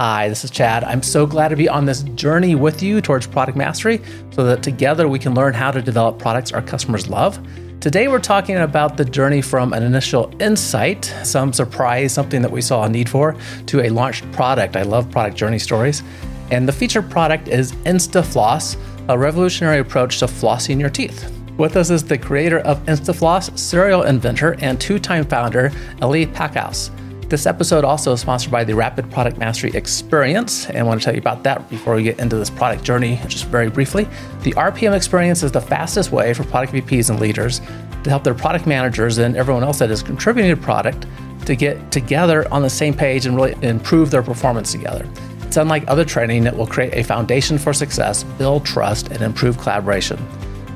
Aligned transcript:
Hi, 0.00 0.28
this 0.28 0.44
is 0.44 0.52
Chad. 0.52 0.84
I'm 0.84 1.02
so 1.02 1.26
glad 1.26 1.48
to 1.48 1.56
be 1.56 1.68
on 1.68 1.84
this 1.84 2.04
journey 2.14 2.54
with 2.54 2.84
you 2.84 3.00
towards 3.00 3.26
product 3.26 3.58
mastery 3.58 4.00
so 4.30 4.44
that 4.44 4.62
together 4.62 5.08
we 5.08 5.18
can 5.18 5.34
learn 5.34 5.54
how 5.54 5.72
to 5.72 5.82
develop 5.82 6.20
products 6.20 6.52
our 6.52 6.62
customers 6.62 7.08
love. 7.08 7.36
Today, 7.80 8.06
we're 8.06 8.20
talking 8.20 8.58
about 8.58 8.96
the 8.96 9.04
journey 9.04 9.42
from 9.42 9.72
an 9.72 9.82
initial 9.82 10.32
insight, 10.38 11.06
some 11.24 11.52
surprise, 11.52 12.12
something 12.12 12.40
that 12.42 12.50
we 12.52 12.62
saw 12.62 12.84
a 12.84 12.88
need 12.88 13.08
for, 13.08 13.34
to 13.66 13.80
a 13.80 13.88
launched 13.88 14.30
product. 14.30 14.76
I 14.76 14.82
love 14.82 15.10
product 15.10 15.36
journey 15.36 15.58
stories. 15.58 16.04
And 16.52 16.68
the 16.68 16.72
featured 16.72 17.10
product 17.10 17.48
is 17.48 17.72
InstaFloss, 17.84 18.76
a 19.08 19.18
revolutionary 19.18 19.80
approach 19.80 20.20
to 20.20 20.26
flossing 20.26 20.78
your 20.78 20.90
teeth. 20.90 21.28
With 21.56 21.76
us 21.76 21.90
is 21.90 22.04
the 22.04 22.18
creator 22.18 22.60
of 22.60 22.78
InstaFloss, 22.84 23.58
serial 23.58 24.04
inventor, 24.04 24.54
and 24.60 24.80
two 24.80 25.00
time 25.00 25.24
founder, 25.24 25.72
Eli 26.00 26.24
Packouz. 26.26 26.92
This 27.28 27.44
episode 27.44 27.84
also 27.84 28.14
is 28.14 28.22
sponsored 28.22 28.50
by 28.50 28.64
the 28.64 28.74
Rapid 28.74 29.10
Product 29.10 29.36
Mastery 29.36 29.70
Experience, 29.74 30.66
and 30.66 30.78
I 30.78 30.82
want 30.82 30.98
to 30.98 31.04
tell 31.04 31.12
you 31.12 31.20
about 31.20 31.42
that 31.42 31.68
before 31.68 31.94
we 31.94 32.02
get 32.02 32.18
into 32.20 32.36
this 32.36 32.48
product 32.48 32.82
journey, 32.84 33.20
just 33.28 33.44
very 33.48 33.68
briefly. 33.68 34.04
The 34.44 34.52
RPM 34.52 34.96
Experience 34.96 35.42
is 35.42 35.52
the 35.52 35.60
fastest 35.60 36.10
way 36.10 36.32
for 36.32 36.44
product 36.44 36.72
VPs 36.72 37.10
and 37.10 37.20
leaders 37.20 37.60
to 38.02 38.08
help 38.08 38.24
their 38.24 38.32
product 38.32 38.66
managers 38.66 39.18
and 39.18 39.36
everyone 39.36 39.62
else 39.62 39.78
that 39.80 39.90
is 39.90 40.02
contributing 40.02 40.56
to 40.56 40.60
product 40.60 41.06
to 41.44 41.54
get 41.54 41.92
together 41.92 42.50
on 42.50 42.62
the 42.62 42.70
same 42.70 42.94
page 42.94 43.26
and 43.26 43.36
really 43.36 43.54
improve 43.60 44.10
their 44.10 44.22
performance 44.22 44.72
together. 44.72 45.06
It's 45.42 45.58
unlike 45.58 45.84
other 45.86 46.06
training 46.06 46.44
that 46.44 46.56
will 46.56 46.66
create 46.66 46.94
a 46.94 47.04
foundation 47.04 47.58
for 47.58 47.74
success, 47.74 48.22
build 48.22 48.64
trust, 48.64 49.08
and 49.08 49.20
improve 49.20 49.58
collaboration. 49.58 50.16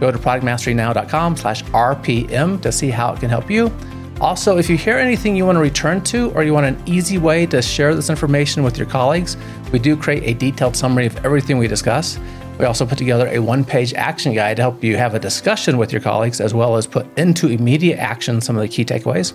Go 0.01 0.11
to 0.11 0.19
productmasterynow.com 0.19 1.35
slash 1.35 1.63
RPM 1.65 2.61
to 2.61 2.71
see 2.71 2.91
how 2.91 3.15
it 3.15 3.21
can 3.21 3.31
help 3.31 3.51
you. 3.51 3.73
Also, 4.23 4.57
if 4.57 4.71
you 4.71 4.77
hear 4.77 4.99
anything 4.99 5.35
you 5.35 5.45
want 5.45 5.57
to 5.57 5.61
return 5.61 6.01
to 6.05 6.31
or 6.31 6.45
you 6.45 6.55
want 6.55 6.65
an 6.65 6.81
easy 6.87 7.19
way 7.19 7.45
to 7.45 7.61
share 7.61 7.93
this 7.93 8.09
information 8.09 8.63
with 8.63 8.79
your 8.79 8.87
colleagues, 8.87 9.37
we 9.73 9.81
do 9.81 9.97
create 9.97 10.23
a 10.23 10.33
detailed 10.39 10.77
summary 10.77 11.07
of 11.07 11.25
everything 11.25 11.59
we 11.59 11.67
discuss. 11.67 12.21
We 12.57 12.65
also 12.65 12.87
put 12.87 12.99
together 12.99 13.27
a 13.27 13.41
one 13.41 13.65
page 13.65 13.93
action 13.95 14.33
guide 14.33 14.59
to 14.59 14.63
help 14.63 14.85
you 14.85 14.97
have 14.97 15.17
a 15.17 15.19
discussion 15.19 15.77
with 15.77 15.91
your 15.91 16.01
colleagues 16.01 16.41
as 16.41 16.55
well 16.55 16.77
as 16.77 16.87
put 16.87 17.05
into 17.19 17.49
immediate 17.49 17.99
action 17.99 18.41
some 18.41 18.55
of 18.57 18.63
the 18.63 18.69
key 18.69 18.85
takeaways. 18.85 19.33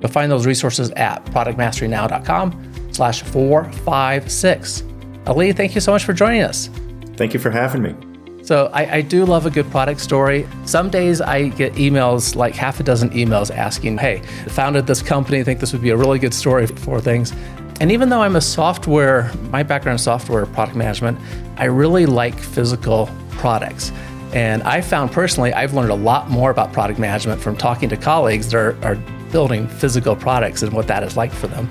You'll 0.00 0.10
find 0.10 0.32
those 0.32 0.46
resources 0.46 0.90
at 0.92 1.22
productmasterynow.com 1.26 2.88
slash 2.90 3.22
456. 3.24 4.84
Ali, 5.26 5.52
thank 5.52 5.74
you 5.74 5.82
so 5.82 5.92
much 5.92 6.04
for 6.04 6.14
joining 6.14 6.40
us. 6.40 6.70
Thank 7.16 7.34
you 7.34 7.38
for 7.38 7.50
having 7.50 7.82
me. 7.82 7.94
So 8.42 8.70
I, 8.72 8.96
I, 8.96 9.00
do 9.02 9.24
love 9.24 9.46
a 9.46 9.50
good 9.50 9.70
product 9.70 10.00
story. 10.00 10.48
Some 10.64 10.90
days 10.90 11.20
I 11.20 11.48
get 11.48 11.74
emails, 11.74 12.34
like 12.34 12.56
half 12.56 12.80
a 12.80 12.82
dozen 12.82 13.10
emails 13.10 13.54
asking, 13.54 13.98
hey, 13.98 14.20
founded 14.48 14.88
this 14.88 15.00
company, 15.00 15.44
think 15.44 15.60
this 15.60 15.72
would 15.72 15.80
be 15.80 15.90
a 15.90 15.96
really 15.96 16.18
good 16.18 16.34
story 16.34 16.66
for 16.66 17.00
things. 17.00 17.32
And 17.80 17.92
even 17.92 18.08
though 18.08 18.22
I'm 18.22 18.34
a 18.34 18.40
software, 18.40 19.32
my 19.50 19.62
background 19.62 20.00
is 20.00 20.04
software 20.04 20.44
product 20.46 20.76
management, 20.76 21.20
I 21.56 21.66
really 21.66 22.04
like 22.04 22.36
physical 22.36 23.08
products. 23.30 23.92
And 24.32 24.62
I 24.64 24.80
found 24.80 25.12
personally, 25.12 25.52
I've 25.52 25.74
learned 25.74 25.90
a 25.90 25.96
lot 25.96 26.28
more 26.28 26.50
about 26.50 26.72
product 26.72 26.98
management 26.98 27.40
from 27.40 27.56
talking 27.56 27.88
to 27.90 27.96
colleagues 27.96 28.50
that 28.50 28.56
are, 28.56 28.76
are 28.84 28.96
building 29.30 29.68
physical 29.68 30.16
products 30.16 30.62
and 30.62 30.72
what 30.72 30.88
that 30.88 31.04
is 31.04 31.16
like 31.16 31.32
for 31.32 31.46
them. 31.46 31.68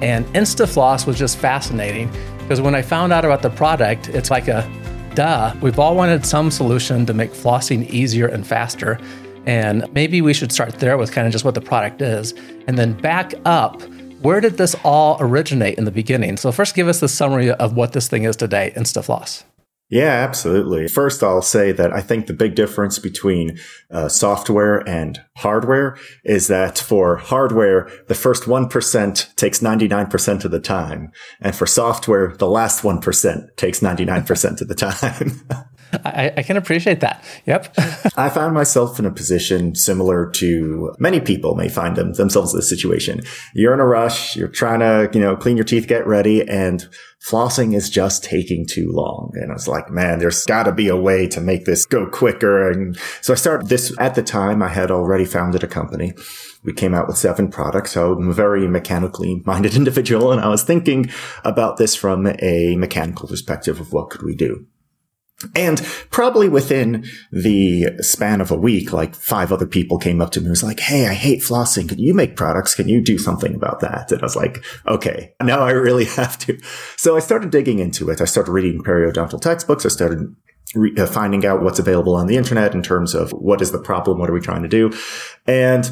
And 0.00 0.24
InstaFloss 0.28 1.06
was 1.06 1.18
just 1.18 1.38
fascinating 1.38 2.10
because 2.38 2.60
when 2.60 2.74
I 2.74 2.82
found 2.82 3.12
out 3.12 3.24
about 3.24 3.42
the 3.42 3.50
product, 3.50 4.08
it's 4.08 4.30
like 4.30 4.48
a 4.48 4.70
duh, 5.14 5.54
we've 5.60 5.78
all 5.78 5.94
wanted 5.94 6.26
some 6.26 6.50
solution 6.50 7.06
to 7.06 7.14
make 7.14 7.32
flossing 7.32 7.88
easier 7.88 8.26
and 8.26 8.46
faster. 8.46 8.98
And 9.46 9.86
maybe 9.92 10.22
we 10.22 10.34
should 10.34 10.52
start 10.52 10.74
there 10.78 10.96
with 10.96 11.12
kind 11.12 11.26
of 11.26 11.32
just 11.32 11.44
what 11.44 11.54
the 11.54 11.60
product 11.60 12.02
is 12.02 12.34
and 12.66 12.78
then 12.78 12.94
back 12.94 13.34
up. 13.44 13.82
Where 14.22 14.40
did 14.40 14.56
this 14.56 14.74
all 14.84 15.18
originate 15.20 15.76
in 15.76 15.84
the 15.84 15.90
beginning? 15.90 16.38
So, 16.38 16.50
first, 16.50 16.74
give 16.74 16.88
us 16.88 17.00
the 17.00 17.08
summary 17.08 17.50
of 17.50 17.76
what 17.76 17.92
this 17.92 18.08
thing 18.08 18.24
is 18.24 18.36
today, 18.36 18.72
InstaFloss. 18.74 19.44
Yeah, 19.90 20.26
absolutely. 20.26 20.88
First, 20.88 21.22
I'll 21.22 21.42
say 21.42 21.70
that 21.72 21.92
I 21.92 22.00
think 22.00 22.26
the 22.26 22.32
big 22.32 22.54
difference 22.54 22.98
between 22.98 23.58
uh, 23.90 24.08
software 24.08 24.78
and 24.88 25.20
hardware 25.36 25.98
is 26.24 26.48
that 26.48 26.78
for 26.78 27.16
hardware, 27.16 27.90
the 28.08 28.14
first 28.14 28.44
1% 28.44 29.36
takes 29.36 29.60
99% 29.60 30.44
of 30.44 30.50
the 30.50 30.60
time. 30.60 31.12
And 31.40 31.54
for 31.54 31.66
software, 31.66 32.34
the 32.36 32.48
last 32.48 32.82
1% 32.82 33.56
takes 33.56 33.80
99% 33.80 34.60
of 34.62 34.68
the 34.68 34.74
time. 34.74 35.42
I, 36.04 36.32
I, 36.36 36.42
can 36.42 36.56
appreciate 36.56 37.00
that. 37.00 37.22
Yep. 37.46 37.74
I 38.16 38.28
found 38.28 38.54
myself 38.54 38.98
in 38.98 39.06
a 39.06 39.10
position 39.10 39.74
similar 39.74 40.30
to 40.32 40.94
many 40.98 41.20
people 41.20 41.54
may 41.54 41.68
find 41.68 41.96
them, 41.96 42.12
themselves 42.14 42.52
in 42.52 42.58
this 42.58 42.68
situation. 42.68 43.20
You're 43.54 43.74
in 43.74 43.80
a 43.80 43.86
rush. 43.86 44.36
You're 44.36 44.48
trying 44.48 44.80
to, 44.80 45.10
you 45.12 45.20
know, 45.20 45.36
clean 45.36 45.56
your 45.56 45.64
teeth, 45.64 45.86
get 45.86 46.06
ready, 46.06 46.48
and 46.48 46.88
flossing 47.24 47.74
is 47.74 47.88
just 47.88 48.22
taking 48.22 48.66
too 48.66 48.90
long. 48.92 49.32
And 49.34 49.50
I 49.50 49.54
was 49.54 49.66
like, 49.66 49.90
man, 49.90 50.18
there's 50.18 50.44
got 50.44 50.64
to 50.64 50.72
be 50.72 50.88
a 50.88 50.96
way 50.96 51.26
to 51.28 51.40
make 51.40 51.64
this 51.64 51.86
go 51.86 52.06
quicker. 52.06 52.70
And 52.70 52.98
so 53.22 53.32
I 53.32 53.36
started 53.36 53.68
this 53.68 53.96
at 53.98 54.14
the 54.14 54.22
time. 54.22 54.62
I 54.62 54.68
had 54.68 54.90
already 54.90 55.24
founded 55.24 55.64
a 55.64 55.68
company. 55.68 56.12
We 56.64 56.72
came 56.74 56.94
out 56.94 57.06
with 57.06 57.16
seven 57.16 57.50
products. 57.50 57.92
So 57.92 58.12
I'm 58.12 58.28
a 58.28 58.34
very 58.34 58.68
mechanically 58.68 59.42
minded 59.46 59.74
individual. 59.76 60.32
And 60.32 60.40
I 60.40 60.48
was 60.48 60.62
thinking 60.62 61.10
about 61.44 61.78
this 61.78 61.94
from 61.94 62.26
a 62.26 62.76
mechanical 62.76 63.28
perspective 63.28 63.80
of 63.80 63.92
what 63.92 64.10
could 64.10 64.22
we 64.22 64.34
do? 64.34 64.66
And 65.54 65.80
probably 66.10 66.48
within 66.48 67.04
the 67.30 67.86
span 68.00 68.40
of 68.40 68.50
a 68.50 68.56
week, 68.56 68.92
like 68.92 69.14
five 69.14 69.52
other 69.52 69.66
people 69.66 69.98
came 69.98 70.20
up 70.20 70.30
to 70.32 70.40
me 70.40 70.46
and 70.46 70.50
was 70.50 70.62
like, 70.62 70.80
Hey, 70.80 71.06
I 71.06 71.14
hate 71.14 71.40
flossing. 71.40 71.88
Can 71.88 71.98
you 71.98 72.14
make 72.14 72.36
products? 72.36 72.74
Can 72.74 72.88
you 72.88 73.02
do 73.02 73.18
something 73.18 73.54
about 73.54 73.80
that? 73.80 74.12
And 74.12 74.20
I 74.20 74.24
was 74.24 74.36
like, 74.36 74.64
okay, 74.86 75.34
now 75.42 75.60
I 75.60 75.70
really 75.70 76.04
have 76.16 76.38
to. 76.40 76.58
So 76.96 77.16
I 77.16 77.20
started 77.20 77.50
digging 77.50 77.78
into 77.78 78.10
it. 78.10 78.20
I 78.20 78.24
started 78.24 78.52
reading 78.52 78.82
periodontal 78.82 79.40
textbooks. 79.40 79.84
I 79.86 79.90
started 79.90 80.34
re- 80.74 80.94
uh, 80.96 81.06
finding 81.06 81.44
out 81.46 81.62
what's 81.62 81.78
available 81.78 82.14
on 82.14 82.26
the 82.26 82.36
internet 82.36 82.74
in 82.74 82.82
terms 82.82 83.14
of 83.14 83.30
what 83.32 83.60
is 83.60 83.72
the 83.72 83.78
problem? 83.78 84.18
What 84.18 84.30
are 84.30 84.34
we 84.34 84.40
trying 84.40 84.62
to 84.62 84.68
do? 84.68 84.92
And 85.46 85.90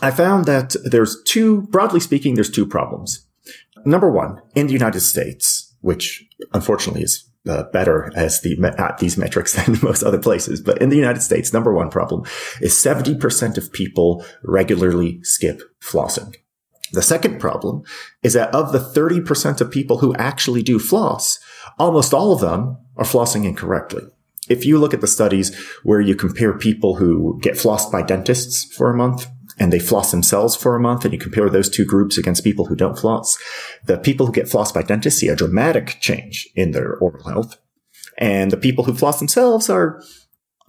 I 0.00 0.10
found 0.10 0.44
that 0.46 0.76
there's 0.84 1.20
two, 1.24 1.62
broadly 1.62 2.00
speaking, 2.00 2.34
there's 2.34 2.50
two 2.50 2.66
problems. 2.66 3.26
Number 3.84 4.10
one, 4.10 4.40
in 4.54 4.66
the 4.66 4.72
United 4.72 5.00
States, 5.00 5.74
which 5.80 6.24
unfortunately 6.52 7.02
is 7.02 7.27
uh, 7.48 7.64
better 7.72 8.12
as 8.14 8.40
the 8.42 8.56
at 8.78 8.98
these 8.98 9.16
metrics 9.16 9.54
than 9.64 9.78
most 9.82 10.02
other 10.02 10.18
places. 10.18 10.60
But 10.60 10.80
in 10.80 10.88
the 10.88 10.96
United 10.96 11.22
States, 11.22 11.52
number 11.52 11.72
one 11.72 11.90
problem 11.90 12.24
is 12.60 12.74
70% 12.74 13.58
of 13.58 13.72
people 13.72 14.24
regularly 14.42 15.22
skip 15.22 15.62
flossing. 15.80 16.34
The 16.92 17.02
second 17.02 17.38
problem 17.38 17.82
is 18.22 18.32
that 18.32 18.54
of 18.54 18.72
the 18.72 18.78
30% 18.78 19.60
of 19.60 19.70
people 19.70 19.98
who 19.98 20.14
actually 20.14 20.62
do 20.62 20.78
floss, 20.78 21.38
almost 21.78 22.14
all 22.14 22.32
of 22.32 22.40
them 22.40 22.78
are 22.96 23.04
flossing 23.04 23.44
incorrectly. 23.44 24.04
If 24.48 24.64
you 24.64 24.78
look 24.78 24.94
at 24.94 25.02
the 25.02 25.06
studies 25.06 25.54
where 25.82 26.00
you 26.00 26.14
compare 26.14 26.56
people 26.56 26.96
who 26.96 27.38
get 27.42 27.54
flossed 27.54 27.92
by 27.92 28.00
dentists 28.00 28.64
for 28.74 28.90
a 28.90 28.96
month 28.96 29.26
and 29.58 29.72
they 29.72 29.78
floss 29.78 30.10
themselves 30.10 30.54
for 30.56 30.76
a 30.76 30.80
month 30.80 31.04
and 31.04 31.12
you 31.12 31.18
compare 31.18 31.48
those 31.48 31.68
two 31.68 31.84
groups 31.84 32.18
against 32.18 32.44
people 32.44 32.66
who 32.66 32.76
don't 32.76 32.98
floss, 32.98 33.36
the 33.84 33.98
people 33.98 34.26
who 34.26 34.32
get 34.32 34.46
flossed 34.46 34.74
by 34.74 34.82
dentists 34.82 35.20
see 35.20 35.28
a 35.28 35.36
dramatic 35.36 35.98
change 36.00 36.48
in 36.54 36.72
their 36.72 36.96
oral 36.96 37.24
health. 37.24 37.58
And 38.18 38.50
the 38.50 38.56
people 38.56 38.84
who 38.84 38.94
floss 38.94 39.18
themselves 39.18 39.70
are, 39.70 40.02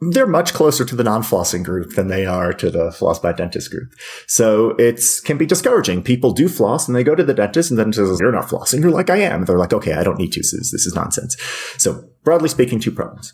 they're 0.01 0.27
much 0.27 0.53
closer 0.53 0.85
to 0.85 0.95
the 0.95 1.03
non-flossing 1.03 1.63
group 1.63 1.95
than 1.95 2.07
they 2.07 2.25
are 2.25 2.53
to 2.53 2.69
the 2.69 2.91
floss 2.91 3.19
by 3.19 3.33
dentist 3.33 3.69
group. 3.69 3.91
So 4.27 4.71
it's 4.79 5.19
can 5.19 5.37
be 5.37 5.45
discouraging. 5.45 6.03
People 6.03 6.31
do 6.31 6.47
floss 6.47 6.87
and 6.87 6.95
they 6.95 7.03
go 7.03 7.15
to 7.15 7.23
the 7.23 7.33
dentist 7.33 7.69
and 7.69 7.77
then 7.77 7.91
says, 7.91 8.19
you're 8.19 8.31
not 8.31 8.47
flossing. 8.47 8.81
You're 8.81 8.91
like, 8.91 9.09
I 9.09 9.17
am. 9.17 9.45
They're 9.45 9.57
like, 9.57 9.73
okay, 9.73 9.93
I 9.93 10.03
don't 10.03 10.17
need 10.17 10.31
to. 10.33 10.39
This, 10.39 10.71
this 10.71 10.85
is 10.85 10.95
nonsense. 10.95 11.35
So 11.77 12.05
broadly 12.23 12.49
speaking, 12.49 12.79
two 12.79 12.91
problems. 12.91 13.33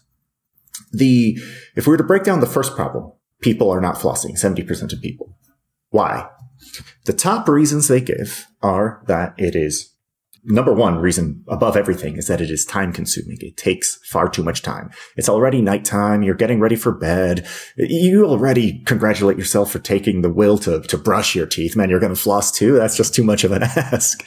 The, 0.92 1.38
if 1.76 1.86
we 1.86 1.92
were 1.92 1.98
to 1.98 2.04
break 2.04 2.24
down 2.24 2.40
the 2.40 2.48
first 2.48 2.76
problem, 2.76 3.12
people 3.42 3.70
are 3.70 3.82
not 3.82 3.96
flossing, 3.96 4.32
70% 4.42 4.94
of 4.94 5.02
people. 5.02 5.35
Why? 5.96 6.28
The 7.06 7.14
top 7.14 7.48
reasons 7.48 7.88
they 7.88 8.02
give 8.02 8.48
are 8.62 9.02
that 9.08 9.34
it 9.38 9.56
is 9.56 9.94
number 10.44 10.74
one 10.74 10.98
reason 10.98 11.46
above 11.48 11.78
everything 11.78 12.18
is 12.18 12.28
that 12.28 12.42
it 12.42 12.52
is 12.52 12.66
time 12.66 12.92
consuming. 12.92 13.38
It 13.40 13.56
takes 13.56 13.98
far 14.06 14.28
too 14.28 14.44
much 14.44 14.62
time. 14.62 14.90
It's 15.16 15.30
already 15.30 15.62
nighttime. 15.62 16.22
You're 16.22 16.36
getting 16.36 16.60
ready 16.60 16.76
for 16.76 16.92
bed. 16.92 17.48
You 17.78 18.26
already 18.26 18.84
congratulate 18.84 19.38
yourself 19.38 19.72
for 19.72 19.80
taking 19.80 20.22
the 20.22 20.30
will 20.30 20.58
to, 20.60 20.82
to 20.82 20.98
brush 20.98 21.34
your 21.34 21.46
teeth. 21.46 21.78
Man, 21.78 21.90
you're 21.90 22.02
going 22.02 22.14
to 22.14 22.22
floss 22.22 22.52
too. 22.52 22.74
That's 22.76 22.98
just 22.98 23.16
too 23.16 23.24
much 23.24 23.46
of 23.46 23.54
an 23.54 23.64
ask. 23.64 24.22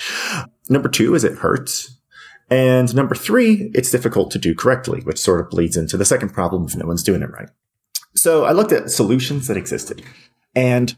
Number 0.70 0.88
two 0.88 1.14
is 1.14 1.22
it 1.22 1.36
hurts. 1.36 2.00
And 2.48 2.94
number 2.94 3.14
three, 3.14 3.70
it's 3.74 3.90
difficult 3.90 4.30
to 4.30 4.38
do 4.38 4.54
correctly, 4.54 5.02
which 5.02 5.20
sort 5.20 5.42
of 5.42 5.50
bleeds 5.50 5.76
into 5.76 5.98
the 5.98 6.06
second 6.06 6.30
problem 6.30 6.64
if 6.64 6.74
no 6.76 6.86
one's 6.86 7.02
doing 7.02 7.20
it 7.20 7.30
right. 7.30 7.50
So 8.14 8.46
I 8.46 8.52
looked 8.52 8.72
at 8.72 8.90
solutions 8.90 9.48
that 9.48 9.58
existed 9.58 10.02
and 10.54 10.96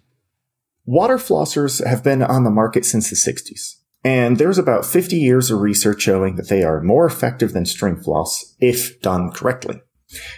Water 0.91 1.19
flossers 1.19 1.87
have 1.87 2.03
been 2.03 2.21
on 2.21 2.43
the 2.43 2.51
market 2.51 2.85
since 2.85 3.11
the 3.11 3.15
60s. 3.15 3.77
And 4.03 4.39
there's 4.39 4.59
about 4.59 4.85
50 4.85 5.15
years 5.15 5.49
of 5.49 5.61
research 5.61 6.03
showing 6.03 6.35
that 6.35 6.49
they 6.49 6.65
are 6.65 6.83
more 6.83 7.07
effective 7.07 7.53
than 7.53 7.65
string 7.65 7.95
floss 7.95 8.57
if 8.59 9.01
done 9.01 9.31
correctly. 9.31 9.83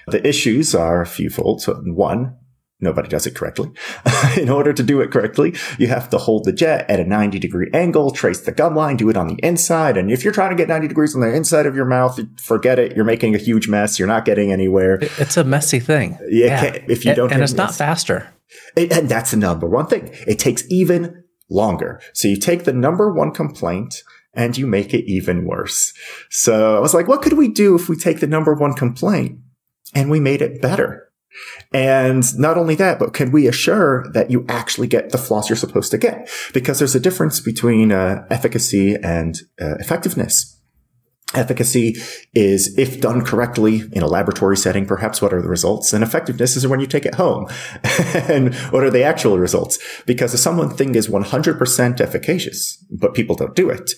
The 0.08 0.26
issues 0.28 0.75
are 0.75 1.00
a 1.00 1.06
fewfold. 1.06 1.62
So 1.62 1.76
one, 1.87 2.37
nobody 2.81 3.08
does 3.08 3.26
it 3.26 3.34
correctly. 3.34 3.70
in 4.37 4.50
order 4.50 4.75
to 4.75 4.82
do 4.82 5.00
it 5.00 5.10
correctly, 5.10 5.54
you 5.78 5.87
have 5.87 6.10
to 6.10 6.19
hold 6.19 6.44
the 6.44 6.52
jet 6.52 6.84
at 6.90 7.00
a 7.00 7.05
90 7.05 7.38
degree 7.38 7.70
angle, 7.72 8.10
trace 8.10 8.43
the 8.43 8.52
gum 8.52 8.76
line, 8.76 8.98
do 8.98 9.08
it 9.08 9.16
on 9.16 9.28
the 9.28 9.40
inside. 9.43 9.96
And 9.96 10.10
if 10.12 10.22
you're 10.22 10.34
trying 10.34 10.50
to 10.50 10.56
get 10.56 10.69
90 10.69 10.87
degrees 10.87 11.14
on 11.14 11.22
the 11.22 11.34
inside 11.34 11.64
of 11.64 11.75
your 11.75 11.87
mouth, 11.87 12.20
forget 12.38 12.78
it. 12.78 12.94
You're 12.94 13.06
making 13.06 13.34
a 13.34 13.38
huge 13.38 13.69
mess. 13.69 13.98
You're 13.98 14.06
not 14.06 14.26
getting 14.26 14.52
anywhere. 14.52 14.98
It's 15.16 15.38
a 15.38 15.44
messy 15.44 15.81
thing. 15.81 16.19
Yeah. 16.28 16.76
If 16.88 17.06
you 17.06 17.14
don't, 17.14 17.32
and 17.32 17.43
it's 17.43 17.55
not 17.55 17.75
faster. 17.75 18.31
It, 18.76 18.93
and 18.93 19.08
that's 19.08 19.31
the 19.31 19.37
number 19.37 19.69
one 19.69 19.87
thing. 19.87 20.10
It 20.26 20.38
takes 20.38 20.64
even 20.70 21.25
longer. 21.50 22.00
So 22.14 22.28
you 22.28 22.38
take 22.38 22.64
the 22.64 22.72
number 22.72 23.12
one 23.12 23.32
complaint 23.32 24.02
and 24.34 24.56
you 24.56 24.66
make 24.66 24.94
it 24.94 25.04
even 25.10 25.44
worse. 25.46 25.93
So 26.31 26.76
I 26.76 26.81
was 26.81 26.94
like, 26.94 27.08
what 27.08 27.22
could 27.22 27.34
we 27.34 27.49
do 27.49 27.75
if 27.75 27.88
we 27.88 27.96
take 27.96 28.20
the 28.20 28.26
number 28.26 28.54
one 28.54 28.75
complaint 28.75 29.38
and 29.94 30.10
we 30.10 30.20
made 30.20 30.40
it 30.40 30.62
better? 30.62 31.08
And 31.72 32.25
not 32.38 32.58
only 32.58 32.75
that, 32.76 32.99
but 32.99 33.14
can 33.14 33.32
we 33.32 33.46
assure 33.46 34.06
that 34.12 34.31
you 34.31 34.44
actually 34.49 34.87
get 34.87 35.10
the 35.10 35.19
floss 35.19 35.48
you're 35.48 35.56
supposed 35.56 35.90
to 35.93 35.98
get? 35.98 36.28
Because 36.52 36.78
there's 36.78 36.94
a 36.94 37.00
difference 37.00 37.40
between 37.40 37.90
uh, 37.90 38.26
efficacy 38.31 38.96
and 38.96 39.37
uh, 39.60 39.76
effectiveness. 39.76 40.51
Efficacy 41.34 41.96
is 42.34 42.76
if 42.79 43.00
done 43.00 43.25
correctly 43.25 43.82
in 43.93 44.02
a 44.02 44.06
laboratory 44.06 44.56
setting, 44.56 44.87
perhaps 44.87 45.23
what 45.23 45.32
are 45.32 45.40
the 45.40 45.49
results? 45.49 45.93
And 45.93 46.05
effectiveness 46.05 46.56
is 46.56 46.67
when 46.67 46.81
you 46.81 46.87
take 46.87 47.06
it 47.06 47.14
home. 47.14 47.46
and 48.14 48.55
what 48.70 48.84
are 48.84 48.90
the 48.90 49.02
actual 49.02 49.38
results? 49.38 49.79
Because 50.05 50.34
if 50.34 50.40
someone 50.40 50.70
thing 50.70 50.94
is 50.94 51.08
100% 51.08 52.00
efficacious, 52.00 52.84
but 52.90 53.14
people 53.14 53.37
don't 53.37 53.55
do 53.55 53.70
it, 53.70 53.93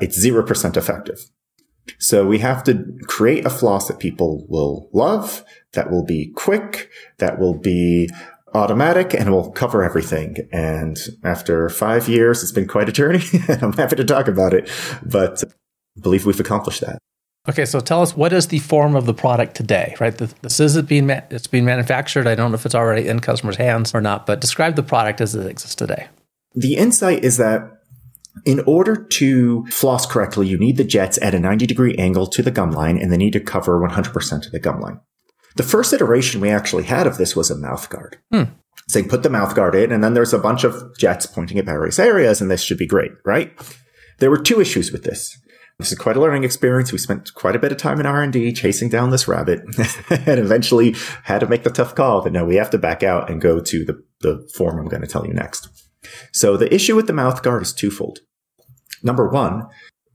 it's 0.00 0.24
0% 0.24 0.76
effective. 0.76 1.30
So 1.98 2.26
we 2.26 2.38
have 2.38 2.64
to 2.64 2.84
create 3.06 3.44
a 3.44 3.50
floss 3.50 3.88
that 3.88 3.98
people 3.98 4.46
will 4.48 4.88
love, 4.92 5.44
that 5.72 5.90
will 5.90 6.04
be 6.04 6.32
quick, 6.34 6.90
that 7.18 7.38
will 7.38 7.58
be 7.58 8.08
automatic 8.54 9.12
and 9.12 9.30
will 9.30 9.50
cover 9.50 9.82
everything. 9.82 10.48
And 10.52 10.96
after 11.24 11.68
five 11.68 12.08
years, 12.08 12.42
it's 12.42 12.52
been 12.52 12.68
quite 12.68 12.88
a 12.88 12.92
journey 12.92 13.22
and 13.48 13.62
I'm 13.62 13.72
happy 13.72 13.96
to 13.96 14.04
talk 14.04 14.28
about 14.28 14.54
it, 14.54 14.70
but 15.04 15.42
believe 16.00 16.26
we've 16.26 16.40
accomplished 16.40 16.80
that. 16.80 16.98
Okay, 17.46 17.66
so 17.66 17.78
tell 17.78 18.00
us 18.00 18.16
what 18.16 18.32
is 18.32 18.48
the 18.48 18.58
form 18.60 18.96
of 18.96 19.04
the 19.04 19.12
product 19.12 19.54
today, 19.54 19.94
right? 20.00 20.16
This 20.16 20.60
is 20.60 20.76
it 20.76 20.86
being 20.86 21.06
ma- 21.06 21.20
it's 21.30 21.46
being 21.46 21.66
manufactured. 21.66 22.26
I 22.26 22.34
don't 22.34 22.50
know 22.50 22.54
if 22.54 22.64
it's 22.64 22.74
already 22.74 23.06
in 23.06 23.20
customers' 23.20 23.56
hands 23.56 23.94
or 23.94 24.00
not, 24.00 24.24
but 24.24 24.40
describe 24.40 24.76
the 24.76 24.82
product 24.82 25.20
as 25.20 25.34
it 25.34 25.46
exists 25.46 25.74
today. 25.74 26.08
The 26.54 26.76
insight 26.76 27.22
is 27.22 27.36
that 27.36 27.70
in 28.44 28.60
order 28.66 28.96
to 28.96 29.66
floss 29.66 30.06
correctly, 30.06 30.48
you 30.48 30.58
need 30.58 30.76
the 30.76 30.84
jets 30.84 31.18
at 31.20 31.34
a 31.34 31.38
90 31.38 31.66
degree 31.66 31.94
angle 31.96 32.26
to 32.28 32.42
the 32.42 32.50
gum 32.50 32.70
line 32.70 32.98
and 32.98 33.12
they 33.12 33.16
need 33.16 33.34
to 33.34 33.40
cover 33.40 33.78
100% 33.78 34.46
of 34.46 34.52
the 34.52 34.58
gum 34.58 34.80
line. 34.80 35.00
The 35.56 35.62
first 35.62 35.92
iteration 35.92 36.40
we 36.40 36.50
actually 36.50 36.84
had 36.84 37.06
of 37.06 37.16
this 37.16 37.36
was 37.36 37.50
a 37.50 37.56
mouth 37.56 37.88
guard. 37.90 38.18
Hmm. 38.32 38.54
So 38.88 38.98
you 38.98 39.04
put 39.04 39.22
the 39.22 39.30
mouth 39.30 39.54
guard 39.54 39.74
in 39.74 39.92
and 39.92 40.02
then 40.02 40.14
there's 40.14 40.34
a 40.34 40.38
bunch 40.38 40.64
of 40.64 40.96
jets 40.98 41.26
pointing 41.26 41.58
at 41.58 41.64
various 41.64 41.98
areas 41.98 42.40
and 42.40 42.50
this 42.50 42.62
should 42.62 42.78
be 42.78 42.86
great, 42.86 43.12
right? 43.24 43.52
There 44.18 44.30
were 44.30 44.38
two 44.38 44.60
issues 44.60 44.90
with 44.90 45.04
this. 45.04 45.38
This 45.78 45.90
is 45.90 45.98
quite 45.98 46.16
a 46.16 46.20
learning 46.20 46.44
experience. 46.44 46.92
We 46.92 46.98
spent 46.98 47.34
quite 47.34 47.56
a 47.56 47.58
bit 47.58 47.72
of 47.72 47.78
time 47.78 47.98
in 47.98 48.06
R&D 48.06 48.52
chasing 48.52 48.88
down 48.88 49.10
this 49.10 49.26
rabbit 49.26 49.60
and 50.10 50.38
eventually 50.38 50.94
had 51.24 51.40
to 51.40 51.48
make 51.48 51.64
the 51.64 51.70
tough 51.70 51.94
call 51.94 52.22
that 52.22 52.32
no, 52.32 52.44
we 52.44 52.56
have 52.56 52.70
to 52.70 52.78
back 52.78 53.02
out 53.02 53.28
and 53.28 53.40
go 53.40 53.60
to 53.60 53.84
the, 53.84 54.00
the 54.20 54.48
form 54.56 54.78
I'm 54.78 54.88
going 54.88 55.02
to 55.02 55.08
tell 55.08 55.26
you 55.26 55.34
next. 55.34 55.68
So 56.32 56.56
the 56.56 56.72
issue 56.72 56.94
with 56.94 57.08
the 57.08 57.12
mouth 57.12 57.42
guard 57.42 57.62
is 57.62 57.72
twofold. 57.72 58.20
Number 59.02 59.28
one, 59.28 59.64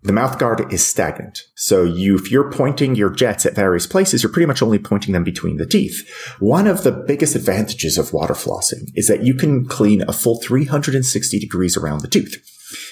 the 0.01 0.13
mouth 0.13 0.39
guard 0.39 0.71
is 0.71 0.85
stagnant. 0.85 1.41
So 1.55 1.83
you, 1.83 2.15
if 2.15 2.31
you're 2.31 2.49
pointing 2.49 2.95
your 2.95 3.09
jets 3.09 3.45
at 3.45 3.53
various 3.53 3.85
places, 3.85 4.23
you're 4.23 4.31
pretty 4.31 4.45
much 4.45 4.61
only 4.61 4.79
pointing 4.79 5.11
them 5.11 5.25
between 5.25 5.57
the 5.57 5.65
teeth. 5.65 6.09
One 6.39 6.67
of 6.67 6.83
the 6.83 6.93
biggest 6.93 7.35
advantages 7.35 7.97
of 7.97 8.13
water 8.13 8.33
flossing 8.33 8.85
is 8.95 9.07
that 9.07 9.23
you 9.23 9.33
can 9.33 9.65
clean 9.65 10.03
a 10.07 10.13
full 10.13 10.39
360 10.41 11.37
degrees 11.37 11.75
around 11.75 11.99
the 11.99 12.07
tooth. 12.07 12.41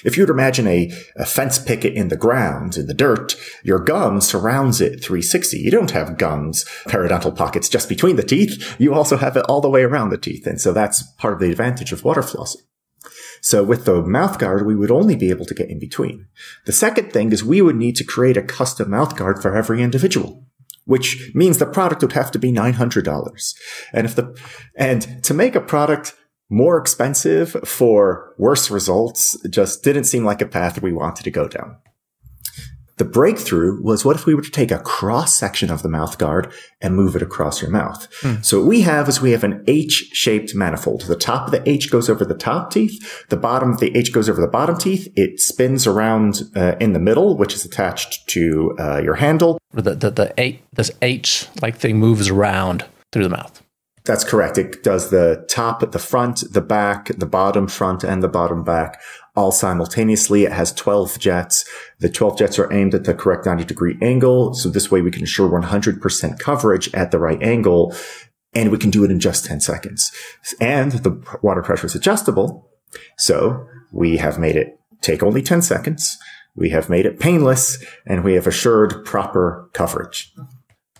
If 0.04 0.16
you 0.16 0.22
would 0.22 0.30
imagine 0.30 0.66
a, 0.66 0.90
a, 1.16 1.24
fence 1.24 1.58
picket 1.58 1.94
in 1.94 2.08
the 2.08 2.16
ground, 2.16 2.76
in 2.76 2.86
the 2.86 2.94
dirt, 2.94 3.36
your 3.62 3.78
gum 3.78 4.20
surrounds 4.20 4.80
it 4.80 5.02
360. 5.02 5.58
You 5.58 5.70
don't 5.70 5.92
have 5.92 6.18
gums, 6.18 6.64
periodontal 6.88 7.36
pockets 7.36 7.68
just 7.68 7.88
between 7.88 8.16
the 8.16 8.22
teeth. 8.22 8.76
You 8.78 8.94
also 8.94 9.16
have 9.16 9.36
it 9.36 9.44
all 9.48 9.60
the 9.60 9.70
way 9.70 9.82
around 9.82 10.10
the 10.10 10.18
teeth. 10.18 10.46
And 10.46 10.60
so 10.60 10.72
that's 10.72 11.02
part 11.12 11.34
of 11.34 11.40
the 11.40 11.50
advantage 11.50 11.92
of 11.92 12.04
water 12.04 12.22
flossing. 12.22 12.62
So 13.40 13.62
with 13.62 13.84
the 13.84 14.02
mouth 14.02 14.38
guard, 14.38 14.66
we 14.66 14.74
would 14.74 14.90
only 14.90 15.14
be 15.14 15.30
able 15.30 15.46
to 15.46 15.54
get 15.54 15.70
in 15.70 15.78
between. 15.78 16.26
The 16.66 16.72
second 16.72 17.12
thing 17.12 17.32
is 17.32 17.44
we 17.44 17.62
would 17.62 17.76
need 17.76 17.94
to 17.96 18.04
create 18.04 18.36
a 18.36 18.42
custom 18.42 18.90
mouth 18.90 19.16
guard 19.16 19.40
for 19.40 19.54
every 19.54 19.82
individual 19.82 20.44
which 20.88 21.30
means 21.34 21.58
the 21.58 21.66
product 21.66 22.00
would 22.00 22.14
have 22.14 22.30
to 22.30 22.38
be 22.38 22.50
$900. 22.50 23.54
And 23.92 24.06
if 24.06 24.16
the, 24.16 24.34
and 24.74 25.22
to 25.22 25.34
make 25.34 25.54
a 25.54 25.60
product 25.60 26.14
more 26.50 26.78
expensive 26.78 27.56
for 27.64 28.34
worse 28.38 28.70
results 28.70 29.36
just 29.50 29.82
didn't 29.82 30.04
seem 30.04 30.24
like 30.24 30.40
a 30.40 30.46
path 30.46 30.82
we 30.82 30.92
wanted 30.92 31.24
to 31.24 31.30
go 31.30 31.46
down. 31.48 31.76
The 32.98 33.04
breakthrough 33.04 33.80
was 33.80 34.04
what 34.04 34.16
if 34.16 34.26
we 34.26 34.34
were 34.34 34.42
to 34.42 34.50
take 34.50 34.72
a 34.72 34.80
cross 34.80 35.38
section 35.38 35.70
of 35.70 35.82
the 35.82 35.88
mouth 35.88 36.18
guard 36.18 36.52
and 36.80 36.96
move 36.96 37.14
it 37.14 37.22
across 37.22 37.62
your 37.62 37.70
mouth? 37.70 38.10
Mm. 38.22 38.44
So 38.44 38.58
what 38.58 38.66
we 38.66 38.80
have 38.80 39.08
is 39.08 39.20
we 39.20 39.30
have 39.30 39.44
an 39.44 39.62
H 39.68 40.10
shaped 40.12 40.52
manifold. 40.56 41.02
The 41.02 41.14
top 41.14 41.46
of 41.46 41.52
the 41.52 41.66
H 41.68 41.92
goes 41.92 42.10
over 42.10 42.24
the 42.24 42.34
top 42.34 42.72
teeth. 42.72 43.28
The 43.28 43.36
bottom 43.36 43.70
of 43.70 43.78
the 43.78 43.96
H 43.96 44.12
goes 44.12 44.28
over 44.28 44.40
the 44.40 44.48
bottom 44.48 44.76
teeth. 44.76 45.06
It 45.14 45.38
spins 45.38 45.86
around 45.86 46.42
uh, 46.56 46.74
in 46.80 46.92
the 46.92 46.98
middle, 46.98 47.36
which 47.36 47.54
is 47.54 47.64
attached 47.64 48.28
to 48.30 48.74
uh, 48.80 48.98
your 48.98 49.14
handle. 49.14 49.60
The, 49.72 49.94
the, 49.94 50.10
the 50.10 50.34
H, 50.36 50.58
this 50.72 50.90
H 51.00 51.46
like 51.62 51.76
thing 51.76 51.98
moves 51.98 52.28
around 52.28 52.84
through 53.12 53.22
the 53.22 53.30
mouth. 53.30 53.62
That's 54.08 54.24
correct. 54.24 54.56
It 54.56 54.82
does 54.82 55.10
the 55.10 55.44
top, 55.50 55.92
the 55.92 55.98
front, 55.98 56.42
the 56.50 56.62
back, 56.62 57.08
the 57.18 57.26
bottom 57.26 57.68
front, 57.68 58.02
and 58.02 58.22
the 58.22 58.28
bottom 58.28 58.64
back 58.64 58.98
all 59.36 59.52
simultaneously. 59.52 60.44
It 60.44 60.52
has 60.52 60.72
12 60.72 61.18
jets. 61.18 61.68
The 61.98 62.08
12 62.08 62.38
jets 62.38 62.58
are 62.58 62.72
aimed 62.72 62.94
at 62.94 63.04
the 63.04 63.12
correct 63.12 63.44
90 63.44 63.64
degree 63.64 63.98
angle. 64.00 64.54
So 64.54 64.70
this 64.70 64.90
way 64.90 65.02
we 65.02 65.10
can 65.10 65.20
ensure 65.20 65.50
100% 65.50 66.38
coverage 66.38 66.92
at 66.94 67.10
the 67.10 67.18
right 67.18 67.42
angle. 67.42 67.94
And 68.54 68.70
we 68.70 68.78
can 68.78 68.88
do 68.88 69.04
it 69.04 69.10
in 69.10 69.20
just 69.20 69.44
10 69.44 69.60
seconds. 69.60 70.10
And 70.58 70.92
the 70.92 71.38
water 71.42 71.60
pressure 71.60 71.84
is 71.84 71.94
adjustable. 71.94 72.66
So 73.18 73.68
we 73.92 74.16
have 74.16 74.38
made 74.38 74.56
it 74.56 74.80
take 75.02 75.22
only 75.22 75.42
10 75.42 75.60
seconds. 75.60 76.16
We 76.56 76.70
have 76.70 76.88
made 76.88 77.04
it 77.04 77.20
painless 77.20 77.76
and 78.06 78.24
we 78.24 78.32
have 78.36 78.46
assured 78.46 79.04
proper 79.04 79.68
coverage. 79.74 80.32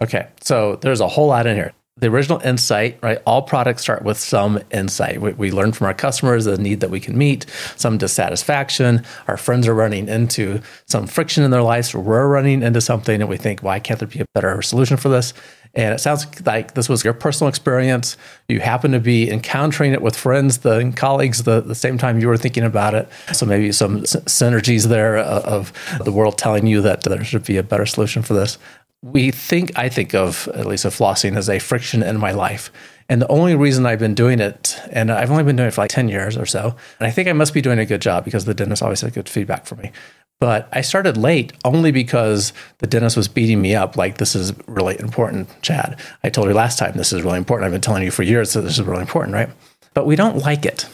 Okay. 0.03 0.29
So 0.43 0.77
there's 0.83 1.01
a 1.01 1.09
whole 1.09 1.29
lot 1.29 1.47
in 1.47 1.57
here 1.57 1.73
the 2.01 2.09
original 2.09 2.41
insight, 2.41 2.99
right? 3.03 3.19
All 3.27 3.43
products 3.43 3.83
start 3.83 4.03
with 4.03 4.19
some 4.19 4.61
insight. 4.71 5.21
We, 5.21 5.33
we, 5.33 5.51
learn 5.51 5.73
from 5.73 5.87
our 5.87 5.95
customers 5.95 6.45
the 6.45 6.57
need 6.57 6.81
that 6.81 6.91
we 6.91 7.01
can 7.01 7.19
meet, 7.19 7.47
some 7.77 7.99
dissatisfaction. 7.99 9.05
Our 9.27 9.37
friends 9.37 9.67
are 9.67 9.75
running 9.75 10.09
into 10.09 10.61
some 10.87 11.07
friction 11.07 11.43
in 11.43 11.51
their 11.51 11.63
lives. 11.63 11.95
We're 11.95 12.29
running 12.29 12.63
into 12.63 12.81
something 12.81 13.21
and 13.21 13.29
we 13.29 13.37
think, 13.37 13.63
why 13.63 13.81
can't 13.81 13.99
there 13.99 14.09
be 14.09 14.21
a 14.21 14.27
better 14.35 14.63
solution 14.63 14.97
for 14.97 15.09
this? 15.09 15.35
And 15.75 15.95
it 15.95 15.99
sounds 15.99 16.27
like 16.47 16.75
this 16.75 16.89
was 16.89 17.05
your 17.05 17.13
personal 17.13 17.49
experience. 17.49 18.17
You 18.49 18.61
happen 18.61 18.93
to 18.93 19.01
be 19.01 19.31
encountering 19.31 19.93
it 19.93 20.01
with 20.01 20.17
friends, 20.17 20.59
the 20.59 20.93
colleagues, 20.97 21.43
the, 21.43 21.61
the 21.61 21.75
same 21.75 21.99
time 21.99 22.21
you 22.21 22.29
were 22.29 22.37
thinking 22.37 22.65
about 22.65 22.95
it. 22.95 23.09
So 23.33 23.45
maybe 23.45 23.71
some 23.73 24.03
synergies 24.03 24.87
there 24.87 25.19
uh, 25.19 25.41
of 25.43 25.73
the 26.05 26.13
world 26.13 26.39
telling 26.39 26.67
you 26.67 26.81
that 26.83 27.03
there 27.03 27.23
should 27.23 27.45
be 27.45 27.59
a 27.59 27.63
better 27.63 27.87
solution 27.87 28.23
for 28.23 28.35
this 28.35 28.59
we 29.03 29.31
think 29.31 29.77
I 29.77 29.89
think 29.89 30.15
of 30.15 30.49
at 30.55 30.67
least 30.67 30.85
of 30.85 30.95
flossing 30.95 31.37
as 31.37 31.49
a 31.49 31.59
friction 31.59 32.03
in 32.03 32.19
my 32.19 32.33
life. 32.33 32.73
And 33.09 33.23
the 33.23 33.29
only 33.29 33.55
reason 33.55 33.87
I've 33.87 33.99
been 33.99 34.15
doing 34.15 34.39
it, 34.39 34.79
and 34.91 35.11
I've 35.11 35.31
only 35.31 35.45
been 35.45 35.57
doing 35.57 35.69
it 35.69 35.75
for 35.75 35.83
like 35.83 35.91
10 35.91 36.09
years 36.09 36.37
or 36.37 36.45
so, 36.45 36.77
and 37.01 37.07
I 37.07 37.11
think 37.11 37.27
I 37.27 37.33
must 37.33 37.55
be 37.55 37.63
doing 37.63 37.79
a 37.79 37.87
good 37.87 38.03
job 38.03 38.25
because 38.25 38.45
the 38.45 38.53
dentist 38.53 38.83
always 38.83 39.01
had 39.01 39.15
good 39.15 39.29
feedback 39.29 39.67
for 39.67 39.77
me. 39.77 39.93
But 40.41 40.69
I 40.73 40.83
started 40.83 41.17
late 41.17 41.53
only 41.65 41.91
because 41.91 42.53
the 42.79 42.87
dentist 42.87 43.17
was 43.17 43.27
beating 43.27 43.61
me 43.61 43.75
up 43.75 43.97
like, 43.97 44.19
this 44.19 44.37
is 44.37 44.53
really 44.67 44.99
important, 45.01 45.49
Chad. 45.63 45.99
I 46.23 46.29
told 46.29 46.49
you 46.49 46.55
last 46.55 46.79
time, 46.79 46.93
this 46.97 47.13
is 47.13 47.23
really 47.23 47.39
important. 47.39 47.67
I've 47.67 47.73
been 47.73 47.81
telling 47.81 48.05
you 48.05 48.11
for 48.11 48.23
years 48.23 48.53
that 48.53 48.61
this 48.61 48.79
is 48.79 48.87
really 48.87 49.01
important, 49.01 49.35
right? 49.35 49.49
But 49.95 50.07
we 50.07 50.15
don't 50.15 50.37
like 50.37 50.65
it. 50.65 50.87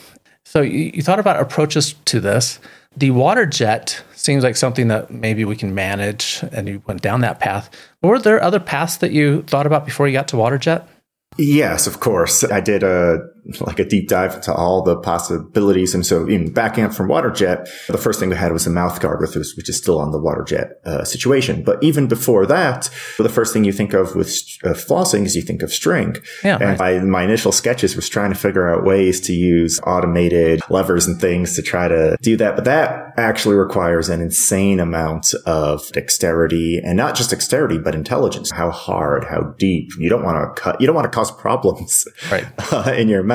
So 0.45 0.63
you, 0.63 0.93
you 0.95 1.03
thought 1.03 1.19
about 1.19 1.41
approaches 1.41 1.95
to 2.07 2.21
this. 2.21 2.59
The 2.97 3.11
water 3.11 3.47
jet 3.47 4.03
seems 4.15 4.45
like 4.45 4.57
something 4.57 4.89
that 4.89 5.11
maybe 5.11 5.45
we 5.45 5.57
can 5.57 5.75
manage, 5.75 6.45
and 6.53 6.69
you 6.69 6.83
went 6.87 7.03
down 7.03 7.21
that 7.23 7.41
path. 7.41 7.71
Were 8.03 8.19
there 8.19 8.43
other 8.43 8.61
paths 8.61 8.99
that 8.99 9.11
you 9.11 9.43
thought 9.43 9.67
about 9.67 9.85
before 9.85 10.07
you 10.07 10.13
got 10.13 10.29
to 10.29 10.37
water 10.37 10.59
jet? 10.59 10.89
Yes, 11.37 11.87
of 11.87 12.01
course. 12.01 12.45
I 12.45 12.61
did 12.61 12.83
a 12.83 13.19
like 13.61 13.79
a 13.79 13.85
deep 13.85 14.09
dive 14.09 14.35
into 14.35 14.53
all 14.53 14.83
the 14.83 14.97
possibilities. 14.97 15.95
And 15.95 16.05
so 16.05 16.27
in 16.27 16.53
backing 16.53 16.85
up 16.85 16.93
from 16.93 17.09
WaterJet, 17.09 17.87
the 17.87 17.99
first 17.99 18.21
thing 18.21 18.31
we 18.31 18.37
had 18.37 18.53
was 18.53 18.67
a 18.67 18.71
mouth 18.71 19.01
guard, 19.01 19.21
which 19.21 19.37
is, 19.37 19.57
which 19.57 19.69
is 19.69 19.77
still 19.77 19.99
on 20.01 20.13
the 20.13 20.19
WaterJet 20.19 20.73
uh, 20.85 21.05
situation. 21.05 21.63
But 21.63 21.83
even 21.83 22.07
before 22.09 22.47
that, 22.47 22.91
the 23.19 23.29
first 23.29 23.53
thing 23.53 23.65
you 23.65 23.73
think 23.73 23.93
of 23.93 24.15
with 24.15 24.31
uh, 24.65 24.69
flossing 24.71 25.25
is 25.25 25.37
you 25.37 25.43
think 25.43 25.63
of 25.63 25.73
string. 25.73 26.17
Yeah, 26.43 26.59
and 26.61 26.81
right. 26.81 26.99
my, 27.03 27.05
my 27.05 27.23
initial 27.23 27.53
sketches 27.53 27.97
was 27.97 28.09
trying 28.09 28.31
to 28.33 28.39
figure 28.39 28.69
out 28.69 28.85
ways 28.85 29.21
to 29.23 29.33
use 29.33 29.81
automated 29.87 30.61
levers 30.71 31.07
and 31.07 31.21
things 31.21 31.55
to 31.57 31.63
try 31.63 31.89
to 31.89 32.17
do 32.23 32.37
that. 32.37 32.57
But 32.57 32.65
that 32.65 33.13
actually 33.17 33.57
requires 33.57 34.09
an 34.09 34.21
insane 34.21 34.81
amount 34.81 35.35
of 35.47 35.91
dexterity 35.93 36.79
and 36.79 36.97
not 36.97 37.15
just 37.15 37.31
dexterity, 37.31 37.79
but 37.79 37.95
intelligence. 37.95 38.51
How 38.51 38.71
hard, 38.71 39.25
how 39.25 39.55
deep. 39.59 39.91
You 39.99 40.09
don't 40.09 40.25
want 40.25 40.57
to 40.57 40.61
cut, 40.61 40.81
you 40.81 40.87
don't 40.87 40.97
want 40.97 41.11
to 41.11 41.15
cause 41.15 41.31
problems 41.31 42.07
Right. 42.31 42.47
uh, 42.73 42.93
in 42.97 43.09
your 43.09 43.23
mouth. 43.23 43.34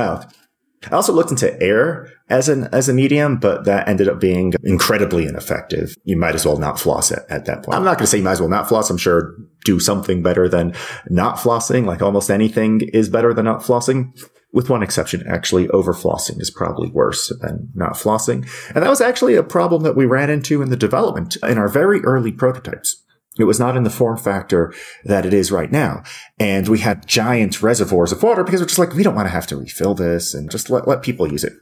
I 0.91 0.96
also 0.96 1.13
looked 1.13 1.32
into 1.32 1.62
air 1.62 2.10
as 2.29 2.48
an 2.48 2.70
as 2.72 2.88
a 2.88 2.94
medium, 2.94 3.38
but 3.38 3.65
that 3.65 3.88
ended 3.88 4.08
up 4.08 4.20
being 4.20 4.53
incredibly 4.63 5.25
ineffective. 5.25 5.94
You 6.03 6.15
might 6.15 6.36
as 6.36 6.46
well 6.46 6.58
not 6.58 6.79
floss 6.79 7.12
at, 7.12 7.29
at 7.29 7.46
that 7.46 7.63
point. 7.63 7.75
I'm 7.77 7.84
not 7.84 7.98
going 7.98 8.06
to 8.06 8.08
say 8.08 8.20
you 8.20 8.24
might 8.24 8.34
as 8.34 8.39
well 8.39 8.50
not 8.50 8.70
floss. 8.70 8.89
I'm 8.89 8.98
sure 8.98 9.36
do 9.65 9.79
something 9.79 10.24
better 10.24 10.48
than 10.48 10.74
not 11.10 11.38
flossing. 11.38 11.86
Like 11.86 12.01
almost 12.01 12.29
anything 12.29 12.82
is 12.94 13.10
better 13.10 13.34
than 13.34 13.46
not 13.46 13.62
flossing. 13.62 14.18
With 14.51 14.70
one 14.70 14.82
exception, 14.82 15.24
actually, 15.27 15.70
over 15.70 15.94
flossing 15.94 16.41
is 16.41 16.50
probably 16.50 16.89
worse 16.89 17.32
than 17.41 17.70
not 17.75 17.94
flossing. 17.94 18.50
And 18.74 18.84
that 18.84 18.89
was 18.89 19.01
actually 19.01 19.36
a 19.36 19.44
problem 19.44 19.84
that 19.84 19.96
we 19.96 20.08
ran 20.08 20.32
into 20.32 20.63
in 20.63 20.70
the 20.70 20.77
development 20.77 21.38
in 21.44 21.60
our 21.60 21.68
very 21.68 22.00
early 22.01 22.32
prototypes. 22.32 23.03
It 23.39 23.46
was 23.46 23.60
not 23.60 23.77
in 23.77 23.84
the 23.84 23.89
form 23.89 24.17
factor 24.17 24.74
that 25.05 25.25
it 25.25 25.34
is 25.34 25.51
right 25.51 25.72
now. 25.72 26.03
And 26.39 26.67
we 26.67 26.79
had 26.79 27.08
giant 27.08 27.62
reservoirs 27.62 28.12
of 28.12 28.22
water 28.22 28.43
because 28.43 28.60
we're 28.60 28.67
just 28.67 28.79
like, 28.79 28.93
we 28.93 29.03
don't 29.03 29.15
want 29.15 29.27
to 29.27 29.34
have 29.34 29.48
to 29.48 29.58
refill 29.58 29.96
this 29.96 30.34
and 30.34 30.51
just 30.51 30.69
let, 30.69 30.88
let 30.88 31.01
people 31.01 31.31
use 31.31 31.43
it. 31.43 31.53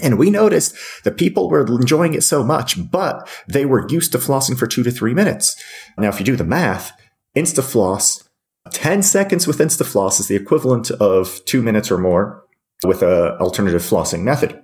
And 0.00 0.18
we 0.18 0.30
noticed 0.30 0.76
that 1.04 1.16
people 1.16 1.48
were 1.50 1.66
enjoying 1.66 2.14
it 2.14 2.22
so 2.22 2.44
much, 2.44 2.90
but 2.90 3.28
they 3.48 3.66
were 3.66 3.88
used 3.88 4.12
to 4.12 4.18
flossing 4.18 4.56
for 4.56 4.66
two 4.66 4.84
to 4.84 4.90
three 4.90 5.14
minutes. 5.14 5.60
Now, 5.96 6.08
if 6.08 6.20
you 6.20 6.26
do 6.26 6.36
the 6.36 6.44
math, 6.44 6.92
InstaFloss, 7.36 8.28
10 8.70 9.02
seconds 9.02 9.46
with 9.46 9.58
InstaFloss 9.58 10.20
is 10.20 10.28
the 10.28 10.36
equivalent 10.36 10.90
of 10.92 11.44
two 11.46 11.62
minutes 11.62 11.90
or 11.90 11.98
more 11.98 12.44
with 12.84 13.02
a 13.02 13.36
alternative 13.38 13.82
flossing 13.82 14.22
method. 14.22 14.62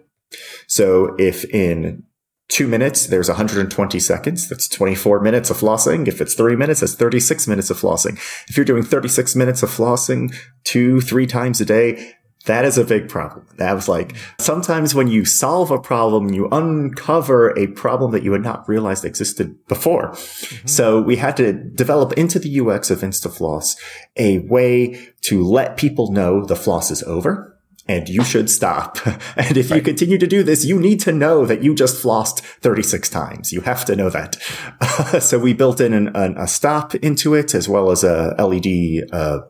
So 0.66 1.14
if 1.18 1.44
in 1.46 2.04
two 2.48 2.68
minutes, 2.68 3.06
there's 3.06 3.28
120 3.28 3.98
seconds. 4.00 4.48
That's 4.48 4.68
24 4.68 5.20
minutes 5.20 5.50
of 5.50 5.58
flossing. 5.58 6.06
If 6.06 6.20
it's 6.20 6.34
three 6.34 6.56
minutes, 6.56 6.80
that's 6.80 6.94
36 6.94 7.46
minutes 7.48 7.70
of 7.70 7.78
flossing. 7.78 8.18
If 8.48 8.56
you're 8.56 8.66
doing 8.66 8.82
36 8.82 9.34
minutes 9.36 9.62
of 9.62 9.70
flossing 9.70 10.34
two, 10.64 11.00
three 11.00 11.26
times 11.26 11.60
a 11.60 11.64
day, 11.64 12.14
that 12.46 12.66
is 12.66 12.76
a 12.76 12.84
big 12.84 13.08
problem. 13.08 13.46
That 13.56 13.72
was 13.72 13.88
like 13.88 14.14
sometimes 14.38 14.94
when 14.94 15.08
you 15.08 15.24
solve 15.24 15.70
a 15.70 15.80
problem, 15.80 16.32
you 16.32 16.48
uncover 16.52 17.58
a 17.58 17.68
problem 17.68 18.12
that 18.12 18.22
you 18.22 18.32
had 18.32 18.42
not 18.42 18.68
realized 18.68 19.04
existed 19.04 19.56
before. 19.66 20.10
Mm-hmm. 20.10 20.66
So 20.66 21.00
we 21.00 21.16
had 21.16 21.36
to 21.38 21.54
develop 21.54 22.12
into 22.12 22.38
the 22.38 22.60
UX 22.60 22.90
of 22.90 23.00
InstaFloss 23.00 23.76
a 24.16 24.40
way 24.40 25.08
to 25.22 25.42
let 25.42 25.78
people 25.78 26.12
know 26.12 26.44
the 26.44 26.56
floss 26.56 26.90
is 26.90 27.02
over 27.04 27.53
and 27.86 28.08
you 28.08 28.24
should 28.24 28.50
stop. 28.50 28.98
And 29.36 29.56
if 29.56 29.70
right. 29.70 29.78
you 29.78 29.82
continue 29.82 30.18
to 30.18 30.26
do 30.26 30.42
this, 30.42 30.64
you 30.64 30.78
need 30.78 31.00
to 31.00 31.12
know 31.12 31.44
that 31.44 31.62
you 31.62 31.74
just 31.74 32.02
flossed 32.02 32.40
36 32.40 33.08
times. 33.08 33.52
You 33.52 33.62
have 33.62 33.84
to 33.86 33.96
know 33.96 34.08
that. 34.10 34.36
so 35.20 35.38
we 35.38 35.52
built 35.52 35.80
in 35.80 35.92
an, 35.92 36.14
an, 36.14 36.36
a 36.38 36.46
stop 36.46 36.94
into 36.96 37.34
it 37.34 37.54
as 37.54 37.68
well 37.68 37.90
as 37.90 38.04
a 38.04 38.34
LED 38.38 39.08
uh, 39.12 39.40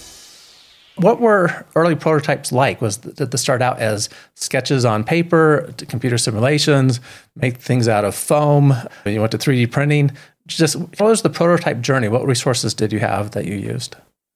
What 0.96 1.20
were 1.20 1.66
early 1.76 1.96
prototypes 1.96 2.52
like? 2.52 2.82
Was 2.82 2.98
did 2.98 3.32
they 3.32 3.38
start 3.38 3.62
out 3.62 3.80
as 3.80 4.10
sketches 4.36 4.86
on 4.86 5.04
paper, 5.04 5.74
computer 5.90 6.18
simulations, 6.18 7.00
make 7.36 7.58
things 7.58 7.88
out 7.88 8.06
of 8.06 8.14
foam? 8.14 8.74
You 9.06 9.20
went 9.20 9.32
to 9.32 9.38
3D 9.38 9.72
printing. 9.72 10.12
Just 10.46 10.76
what 10.76 11.02
was 11.02 11.22
the 11.22 11.30
prototype 11.30 11.82
journey? 11.82 12.10
What 12.10 12.26
resources 12.26 12.74
did 12.74 12.94
you 12.94 13.00
have 13.00 13.32
that 13.32 13.46
you 13.46 13.56
used? 13.56 13.96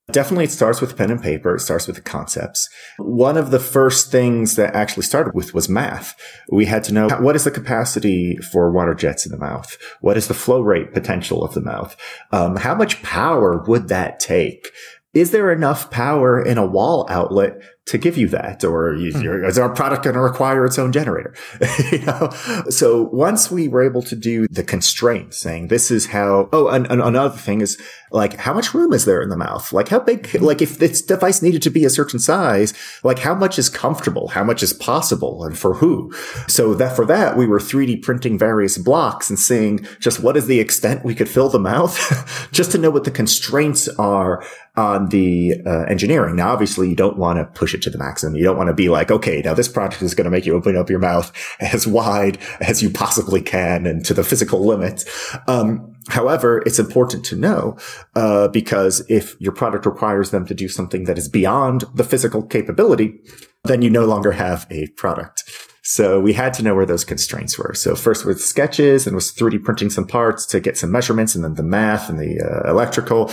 Definitely, 0.09 0.45
it 0.45 0.51
starts 0.51 0.79
with 0.79 0.97
pen 0.97 1.11
and 1.11 1.21
paper. 1.21 1.55
It 1.55 1.59
starts 1.59 1.85
with 1.85 1.97
the 1.97 2.01
concepts. 2.01 2.69
One 2.97 3.35
of 3.35 3.51
the 3.51 3.59
first 3.59 4.09
things 4.09 4.55
that 4.55 4.73
actually 4.73 5.03
started 5.03 5.33
with 5.33 5.53
was 5.53 5.67
math. 5.67 6.15
We 6.49 6.65
had 6.65 6.85
to 6.85 6.93
know 6.93 7.09
what 7.19 7.35
is 7.35 7.43
the 7.43 7.51
capacity 7.51 8.37
for 8.37 8.71
water 8.71 8.93
jets 8.93 9.25
in 9.25 9.33
the 9.33 9.37
mouth? 9.37 9.77
What 9.99 10.15
is 10.15 10.29
the 10.29 10.33
flow 10.33 10.61
rate 10.61 10.93
potential 10.93 11.43
of 11.43 11.53
the 11.53 11.61
mouth? 11.61 11.97
Um, 12.31 12.55
how 12.55 12.73
much 12.73 13.03
power 13.03 13.61
would 13.67 13.89
that 13.89 14.21
take? 14.21 14.71
Is 15.19 15.31
there 15.31 15.51
enough 15.51 15.89
power 15.89 16.41
in 16.41 16.57
a 16.57 16.65
wall 16.65 17.07
outlet 17.09 17.61
to 17.87 17.97
give 17.97 18.17
you 18.17 18.27
that? 18.29 18.63
Or 18.63 18.93
mm. 18.93 19.47
is 19.47 19.57
our 19.57 19.69
product 19.69 20.03
going 20.03 20.15
to 20.15 20.21
require 20.21 20.65
its 20.65 20.77
own 20.77 20.91
generator? 20.91 21.33
you 21.91 21.99
know? 21.99 22.29
So 22.69 23.03
once 23.13 23.49
we 23.49 23.67
were 23.67 23.83
able 23.83 24.01
to 24.03 24.15
do 24.15 24.47
the 24.47 24.63
constraint 24.63 25.33
saying 25.33 25.69
this 25.69 25.89
is 25.89 26.07
how, 26.07 26.49
oh, 26.51 26.67
and, 26.67 26.85
and, 26.87 27.01
another 27.01 27.37
thing 27.37 27.61
is 27.61 27.81
like, 28.11 28.35
how 28.35 28.53
much 28.53 28.73
room 28.73 28.93
is 28.93 29.05
there 29.05 29.21
in 29.21 29.29
the 29.29 29.37
mouth? 29.37 29.71
Like 29.71 29.89
how 29.89 29.99
big, 29.99 30.33
like 30.41 30.61
if 30.61 30.77
this 30.77 31.01
device 31.01 31.41
needed 31.41 31.61
to 31.63 31.69
be 31.69 31.85
a 31.85 31.89
certain 31.89 32.19
size, 32.19 32.73
like 33.03 33.19
how 33.19 33.33
much 33.33 33.57
is 33.57 33.69
comfortable? 33.69 34.29
How 34.29 34.43
much 34.43 34.61
is 34.61 34.73
possible 34.73 35.43
and 35.45 35.57
for 35.57 35.75
who? 35.75 36.13
So 36.47 36.73
that 36.75 36.95
for 36.95 37.05
that, 37.05 37.37
we 37.37 37.47
were 37.47 37.59
3D 37.59 38.03
printing 38.03 38.37
various 38.37 38.77
blocks 38.77 39.29
and 39.29 39.39
seeing 39.39 39.85
just 39.99 40.21
what 40.21 40.35
is 40.35 40.47
the 40.47 40.59
extent 40.59 41.05
we 41.05 41.15
could 41.15 41.29
fill 41.29 41.49
the 41.49 41.59
mouth 41.59 42.49
just 42.51 42.71
to 42.73 42.77
know 42.77 42.91
what 42.91 43.05
the 43.05 43.11
constraints 43.11 43.87
are 43.97 44.43
on 44.75 45.09
the 45.09 45.55
uh, 45.65 45.83
engineering. 45.83 46.35
Now, 46.35 46.53
obviously 46.53 46.89
you 46.89 46.95
don't 46.95 47.17
want 47.17 47.39
to 47.39 47.45
push 47.45 47.73
it 47.77 47.81
to 47.83 47.89
the 47.89 47.97
maximum. 47.97 48.35
You 48.35 48.43
don't 48.43 48.57
want 48.57 48.67
to 48.67 48.73
be 48.73 48.89
like, 48.89 49.11
okay, 49.11 49.41
now 49.43 49.53
this 49.53 49.67
project 49.67 50.01
is 50.01 50.13
going 50.13 50.25
to 50.25 50.31
make 50.31 50.45
you 50.45 50.55
open 50.55 50.75
up 50.75 50.89
your 50.89 50.99
mouth 50.99 51.31
as 51.59 51.87
wide 51.87 52.37
as 52.59 52.83
you 52.83 52.89
possibly 52.89 53.41
can 53.41 53.85
and 53.85 54.05
to 54.05 54.13
the 54.13 54.23
physical 54.23 54.65
limit. 54.65 55.05
Um, 55.47 55.93
However, 56.09 56.63
it's 56.65 56.79
important 56.79 57.25
to 57.25 57.35
know 57.35 57.77
uh, 58.15 58.47
because 58.47 59.05
if 59.09 59.35
your 59.41 59.51
product 59.51 59.85
requires 59.85 60.31
them 60.31 60.45
to 60.45 60.53
do 60.53 60.69
something 60.69 61.03
that 61.03 61.17
is 61.17 61.27
beyond 61.27 61.83
the 61.93 62.03
physical 62.03 62.43
capability, 62.43 63.19
then 63.65 63.81
you 63.81 63.89
no 63.89 64.05
longer 64.05 64.31
have 64.31 64.65
a 64.69 64.87
product. 64.95 65.43
So 65.89 66.19
we 66.19 66.33
had 66.33 66.53
to 66.55 66.63
know 66.63 66.75
where 66.75 66.85
those 66.85 67.05
constraints 67.05 67.57
were. 67.57 67.73
So 67.73 67.95
first 67.95 68.25
with 68.25 68.41
sketches 68.41 69.07
and 69.07 69.15
was 69.15 69.31
3D 69.31 69.63
printing 69.63 69.89
some 69.89 70.05
parts 70.05 70.45
to 70.47 70.59
get 70.59 70.77
some 70.77 70.91
measurements 70.91 71.33
and 71.33 71.45
then 71.45 71.53
the 71.53 71.63
math 71.63 72.09
and 72.09 72.19
the 72.19 72.41
uh, 72.41 72.69
electrical. 72.69 73.31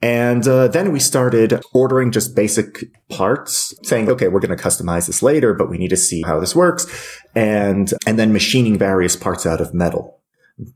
And 0.00 0.48
uh, 0.48 0.68
then 0.68 0.92
we 0.92 0.98
started 0.98 1.60
ordering 1.74 2.10
just 2.10 2.34
basic 2.34 2.90
parts 3.10 3.74
saying, 3.82 4.08
okay, 4.08 4.28
we're 4.28 4.40
going 4.40 4.56
to 4.56 4.62
customize 4.62 5.08
this 5.08 5.22
later, 5.22 5.52
but 5.52 5.68
we 5.68 5.76
need 5.76 5.90
to 5.90 5.96
see 5.98 6.22
how 6.22 6.40
this 6.40 6.56
works. 6.56 6.86
And, 7.34 7.92
and 8.06 8.18
then 8.18 8.32
machining 8.32 8.78
various 8.78 9.14
parts 9.14 9.44
out 9.44 9.60
of 9.60 9.74
metal. 9.74 10.16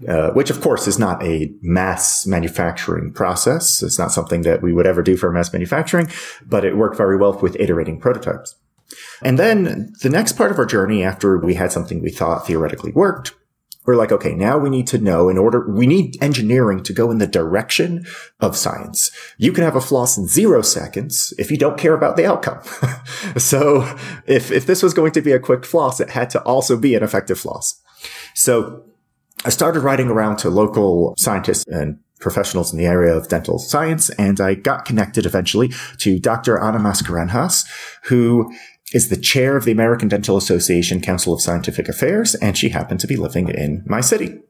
Uh, 0.09 0.31
which 0.31 0.49
of 0.49 0.63
course 0.63 0.87
is 0.87 0.99
not 0.99 1.23
a 1.23 1.51
mass 1.61 2.27
manufacturing 2.27 3.13
process. 3.13 3.83
It's 3.83 3.99
not 3.99 4.13
something 4.13 4.43
that 4.43 4.63
we 4.63 4.73
would 4.73 4.87
ever 4.87 5.03
do 5.03 5.15
for 5.15 5.31
mass 5.31 5.53
manufacturing, 5.53 6.11
but 6.47 6.65
it 6.65 6.77
worked 6.77 6.97
very 6.97 7.19
well 7.19 7.39
with 7.39 7.57
iterating 7.61 8.01
prototypes. 8.01 8.57
And 9.23 9.39
then 9.39 9.93
the 10.03 10.11
next 10.11 10.33
part 10.33 10.51
of 10.51 10.59
our 10.59 10.67
journey 10.67 11.03
after 11.03 11.39
we 11.39 11.55
had 11.55 11.73
something 11.73 12.03
we 12.03 12.11
thought 12.11 12.47
theoretically 12.47 12.93
worked, 12.93 13.35
we're 13.87 13.97
like, 13.97 14.13
okay, 14.13 14.35
now 14.35 14.57
we 14.57 14.71
need 14.71 14.87
to 14.89 14.99
know 14.99 15.29
in 15.29 15.37
order, 15.37 15.69
we 15.71 15.87
need 15.87 16.17
engineering 16.23 16.83
to 16.85 16.93
go 16.93 17.11
in 17.11 17.19
the 17.19 17.27
direction 17.27 18.07
of 18.41 18.57
science. 18.57 19.11
You 19.37 19.53
can 19.53 19.63
have 19.63 19.77
a 19.77 19.81
floss 19.81 20.17
in 20.17 20.27
zero 20.27 20.63
seconds 20.63 21.35
if 21.39 21.51
you 21.51 21.59
don't 21.59 21.79
care 21.79 21.95
about 21.95 22.17
the 22.17 22.25
outcome. 22.25 22.61
so 23.37 23.83
if, 24.27 24.51
if 24.51 24.65
this 24.67 24.83
was 24.83 24.95
going 24.95 25.13
to 25.13 25.21
be 25.21 25.33
a 25.33 25.39
quick 25.39 25.67
floss, 25.67 26.01
it 26.01 26.11
had 26.11 26.31
to 26.31 26.43
also 26.43 26.79
be 26.79 26.95
an 26.95 27.03
effective 27.03 27.39
floss. 27.39 27.81
So 28.35 28.85
I 29.45 29.51
started 29.51 29.81
writing 29.81 30.09
around 30.09 30.39
to 30.39 30.51
local 30.51 31.15
scientists 31.19 31.67
and 31.67 31.99
professionals 32.21 32.73
in 32.73 32.79
the 32.79 32.87
area 32.87 33.15
of 33.15 33.29
dental 33.29 33.59
science, 33.59 34.09
and 34.11 34.41
I 34.41 34.55
got 34.55 34.87
connected 34.87 35.27
eventually 35.27 35.73
to 35.99 36.19
Dr. 36.19 36.59
Ana 36.59 36.79
Mascarenhas, 36.79 37.67
who 38.05 38.51
is 38.95 39.11
the 39.11 39.17
chair 39.17 39.57
of 39.57 39.67
the 39.67 39.73
American 39.73 40.09
Dental 40.09 40.39
Association 40.39 41.03
Council 41.03 41.35
of 41.35 41.43
Scientific 41.43 41.89
Affairs, 41.89 42.35
and 42.37 42.57
she 42.57 42.71
happened 42.71 43.01
to 43.01 43.07
be 43.07 43.17
living 43.17 43.51
in 43.51 43.83
my 43.87 44.01
city. 44.01 44.41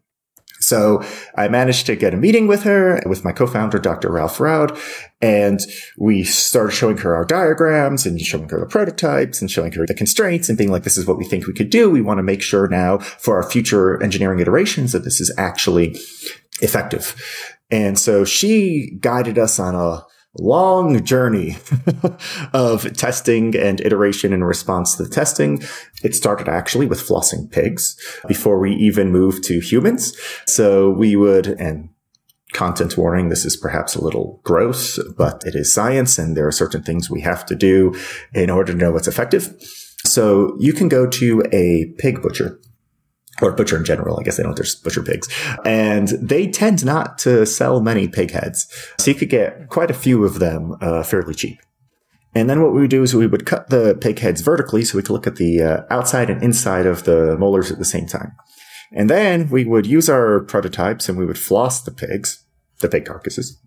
So 0.60 1.02
I 1.36 1.48
managed 1.48 1.86
to 1.86 1.96
get 1.96 2.14
a 2.14 2.16
meeting 2.16 2.46
with 2.46 2.62
her, 2.62 3.02
with 3.06 3.24
my 3.24 3.32
co-founder, 3.32 3.78
Dr. 3.78 4.10
Ralph 4.10 4.40
Roud, 4.40 4.78
and 5.20 5.60
we 5.98 6.24
started 6.24 6.72
showing 6.72 6.98
her 6.98 7.14
our 7.14 7.24
diagrams 7.24 8.06
and 8.06 8.20
showing 8.20 8.48
her 8.48 8.60
the 8.60 8.66
prototypes 8.66 9.40
and 9.40 9.50
showing 9.50 9.72
her 9.72 9.86
the 9.86 9.94
constraints 9.94 10.48
and 10.48 10.56
being 10.56 10.70
like, 10.70 10.84
this 10.84 10.96
is 10.96 11.06
what 11.06 11.18
we 11.18 11.24
think 11.24 11.46
we 11.46 11.52
could 11.52 11.70
do. 11.70 11.90
We 11.90 12.00
want 12.00 12.18
to 12.18 12.22
make 12.22 12.40
sure 12.40 12.68
now 12.68 12.98
for 12.98 13.36
our 13.36 13.50
future 13.50 14.02
engineering 14.02 14.40
iterations 14.40 14.92
that 14.92 15.04
this 15.04 15.20
is 15.20 15.34
actually 15.36 15.96
effective. 16.60 17.14
And 17.70 17.98
so 17.98 18.24
she 18.24 18.96
guided 19.00 19.38
us 19.38 19.58
on 19.58 19.74
a 19.74 20.04
long 20.38 21.04
journey 21.04 21.56
of 22.52 22.92
testing 22.96 23.56
and 23.56 23.80
iteration 23.80 24.32
in 24.32 24.44
response 24.44 24.96
to 24.96 25.04
the 25.04 25.08
testing. 25.08 25.62
It 26.02 26.14
started 26.14 26.48
actually 26.48 26.86
with 26.86 27.00
flossing 27.00 27.50
pigs 27.50 27.96
before 28.26 28.58
we 28.58 28.72
even 28.74 29.12
moved 29.12 29.44
to 29.44 29.60
humans. 29.60 30.16
So 30.46 30.90
we 30.90 31.16
would, 31.16 31.46
and 31.46 31.90
content 32.52 32.96
warning, 32.96 33.28
this 33.28 33.44
is 33.44 33.56
perhaps 33.56 33.94
a 33.94 34.02
little 34.02 34.40
gross, 34.44 34.98
but 35.16 35.42
it 35.44 35.54
is 35.54 35.72
science 35.72 36.18
and 36.18 36.36
there 36.36 36.46
are 36.46 36.52
certain 36.52 36.82
things 36.82 37.10
we 37.10 37.20
have 37.20 37.44
to 37.46 37.54
do 37.54 37.94
in 38.32 38.50
order 38.50 38.72
to 38.72 38.78
know 38.78 38.92
what's 38.92 39.08
effective. 39.08 39.54
So 40.04 40.56
you 40.58 40.72
can 40.72 40.88
go 40.88 41.06
to 41.08 41.42
a 41.52 41.92
pig 41.98 42.22
butcher 42.22 42.60
or 43.42 43.52
butcher 43.52 43.76
in 43.76 43.84
general. 43.84 44.18
I 44.18 44.22
guess 44.22 44.36
they 44.36 44.42
don't 44.42 44.56
just 44.56 44.84
butcher 44.84 45.02
pigs. 45.02 45.28
And 45.64 46.08
they 46.08 46.48
tend 46.48 46.84
not 46.84 47.18
to 47.18 47.46
sell 47.46 47.80
many 47.80 48.08
pig 48.08 48.30
heads. 48.30 48.66
So 48.98 49.10
you 49.10 49.16
could 49.16 49.30
get 49.30 49.68
quite 49.68 49.90
a 49.90 49.94
few 49.94 50.24
of 50.24 50.38
them 50.38 50.76
uh, 50.80 51.02
fairly 51.02 51.34
cheap. 51.34 51.58
And 52.34 52.50
then 52.50 52.62
what 52.62 52.74
we 52.74 52.80
would 52.80 52.90
do 52.90 53.02
is 53.02 53.14
we 53.14 53.26
would 53.26 53.46
cut 53.46 53.70
the 53.70 53.96
pig 54.00 54.18
heads 54.18 54.40
vertically 54.40 54.84
so 54.84 54.98
we 54.98 55.02
could 55.02 55.12
look 55.12 55.26
at 55.26 55.36
the 55.36 55.62
uh, 55.62 55.82
outside 55.88 56.30
and 56.30 56.42
inside 56.42 56.86
of 56.86 57.04
the 57.04 57.36
molars 57.38 57.70
at 57.70 57.78
the 57.78 57.84
same 57.84 58.06
time. 58.06 58.32
And 58.92 59.08
then 59.08 59.48
we 59.50 59.64
would 59.64 59.86
use 59.86 60.08
our 60.08 60.40
prototypes 60.40 61.08
and 61.08 61.16
we 61.16 61.26
would 61.26 61.38
floss 61.38 61.82
the 61.82 61.92
pigs, 61.92 62.44
the 62.80 62.88
pig 62.88 63.04
carcasses. 63.04 63.60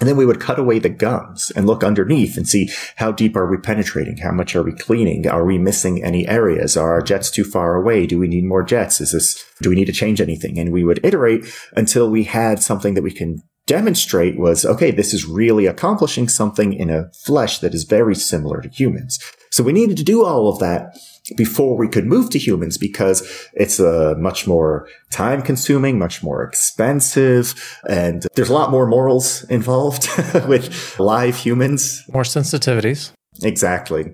And 0.00 0.08
then 0.08 0.16
we 0.16 0.24
would 0.24 0.40
cut 0.40 0.58
away 0.58 0.78
the 0.78 0.88
gums 0.88 1.52
and 1.54 1.66
look 1.66 1.84
underneath 1.84 2.36
and 2.36 2.48
see 2.48 2.70
how 2.96 3.12
deep 3.12 3.36
are 3.36 3.48
we 3.48 3.58
penetrating? 3.58 4.16
How 4.16 4.32
much 4.32 4.56
are 4.56 4.62
we 4.62 4.72
cleaning? 4.72 5.28
Are 5.28 5.44
we 5.44 5.58
missing 5.58 6.02
any 6.02 6.26
areas? 6.26 6.76
Are 6.76 6.92
our 6.92 7.02
jets 7.02 7.30
too 7.30 7.44
far 7.44 7.76
away? 7.76 8.06
Do 8.06 8.18
we 8.18 8.26
need 8.26 8.44
more 8.44 8.62
jets? 8.62 9.00
Is 9.00 9.12
this, 9.12 9.44
do 9.60 9.68
we 9.68 9.76
need 9.76 9.84
to 9.84 9.92
change 9.92 10.20
anything? 10.20 10.58
And 10.58 10.72
we 10.72 10.84
would 10.84 11.04
iterate 11.04 11.44
until 11.76 12.10
we 12.10 12.24
had 12.24 12.62
something 12.62 12.94
that 12.94 13.02
we 13.02 13.12
can 13.12 13.42
demonstrate 13.66 14.38
was, 14.38 14.64
okay, 14.64 14.90
this 14.90 15.12
is 15.12 15.26
really 15.26 15.66
accomplishing 15.66 16.28
something 16.28 16.72
in 16.72 16.90
a 16.90 17.10
flesh 17.24 17.58
that 17.58 17.74
is 17.74 17.84
very 17.84 18.14
similar 18.14 18.60
to 18.62 18.68
humans. 18.68 19.18
So 19.52 19.62
we 19.62 19.72
needed 19.72 19.96
to 19.98 20.02
do 20.02 20.24
all 20.24 20.48
of 20.48 20.58
that 20.60 20.96
before 21.36 21.76
we 21.76 21.88
could 21.88 22.06
move 22.06 22.30
to 22.30 22.38
humans 22.38 22.78
because 22.78 23.48
it's 23.54 23.78
a 23.78 24.16
much 24.16 24.46
more 24.46 24.88
time 25.10 25.42
consuming, 25.42 25.98
much 25.98 26.22
more 26.22 26.42
expensive, 26.42 27.78
and 27.88 28.26
there's 28.34 28.50
a 28.50 28.54
lot 28.54 28.70
more 28.70 28.86
morals 28.86 29.44
involved 29.50 30.08
with 30.48 30.98
live 30.98 31.36
humans. 31.36 32.02
More 32.12 32.22
sensitivities. 32.22 33.12
Exactly. 33.42 34.12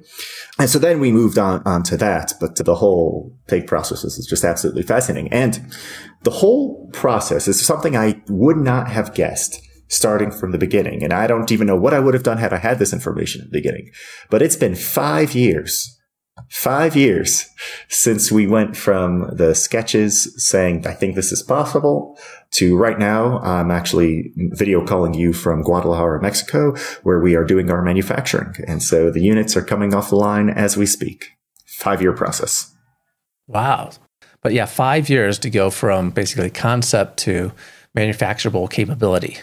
And 0.58 0.70
so 0.70 0.78
then 0.78 1.00
we 1.00 1.10
moved 1.10 1.38
on, 1.38 1.62
on 1.64 1.82
to 1.84 1.96
that, 1.96 2.34
but 2.40 2.56
the 2.56 2.74
whole 2.74 3.34
pig 3.48 3.66
process 3.66 4.04
is 4.04 4.26
just 4.28 4.44
absolutely 4.44 4.82
fascinating. 4.82 5.32
And 5.32 5.72
the 6.22 6.30
whole 6.30 6.88
process 6.92 7.48
is 7.48 7.64
something 7.64 7.96
I 7.96 8.22
would 8.28 8.58
not 8.58 8.88
have 8.88 9.14
guessed 9.14 9.62
starting 9.88 10.30
from 10.30 10.52
the 10.52 10.58
beginning. 10.58 11.02
And 11.02 11.12
I 11.12 11.26
don't 11.26 11.50
even 11.50 11.66
know 11.66 11.76
what 11.76 11.94
I 11.94 12.00
would 12.00 12.14
have 12.14 12.22
done 12.22 12.38
had 12.38 12.52
I 12.52 12.58
had 12.58 12.78
this 12.78 12.92
information 12.92 13.40
at 13.40 13.50
the 13.50 13.58
beginning, 13.58 13.90
but 14.30 14.42
it's 14.42 14.56
been 14.56 14.74
five 14.74 15.34
years 15.34 15.95
five 16.48 16.94
years 16.94 17.48
since 17.88 18.30
we 18.30 18.46
went 18.46 18.76
from 18.76 19.34
the 19.34 19.54
sketches 19.54 20.32
saying, 20.42 20.86
I 20.86 20.92
think 20.92 21.14
this 21.14 21.32
is 21.32 21.42
possible 21.42 22.18
to 22.52 22.76
right 22.76 22.98
now, 22.98 23.38
I'm 23.40 23.70
actually 23.70 24.32
video 24.36 24.84
calling 24.84 25.14
you 25.14 25.32
from 25.32 25.62
Guadalajara, 25.62 26.22
Mexico, 26.22 26.76
where 27.02 27.20
we 27.20 27.34
are 27.34 27.44
doing 27.44 27.70
our 27.70 27.82
manufacturing. 27.82 28.54
And 28.66 28.82
so 28.82 29.10
the 29.10 29.22
units 29.22 29.56
are 29.56 29.62
coming 29.62 29.94
off 29.94 30.10
the 30.10 30.16
line 30.16 30.48
as 30.48 30.76
we 30.76 30.86
speak. 30.86 31.32
Five 31.66 32.00
year 32.00 32.12
process. 32.12 32.72
Wow. 33.46 33.90
But 34.42 34.52
yeah, 34.52 34.66
five 34.66 35.08
years 35.08 35.38
to 35.40 35.50
go 35.50 35.70
from 35.70 36.10
basically 36.10 36.50
concept 36.50 37.18
to 37.18 37.52
manufacturable 37.96 38.70
capability 38.70 39.38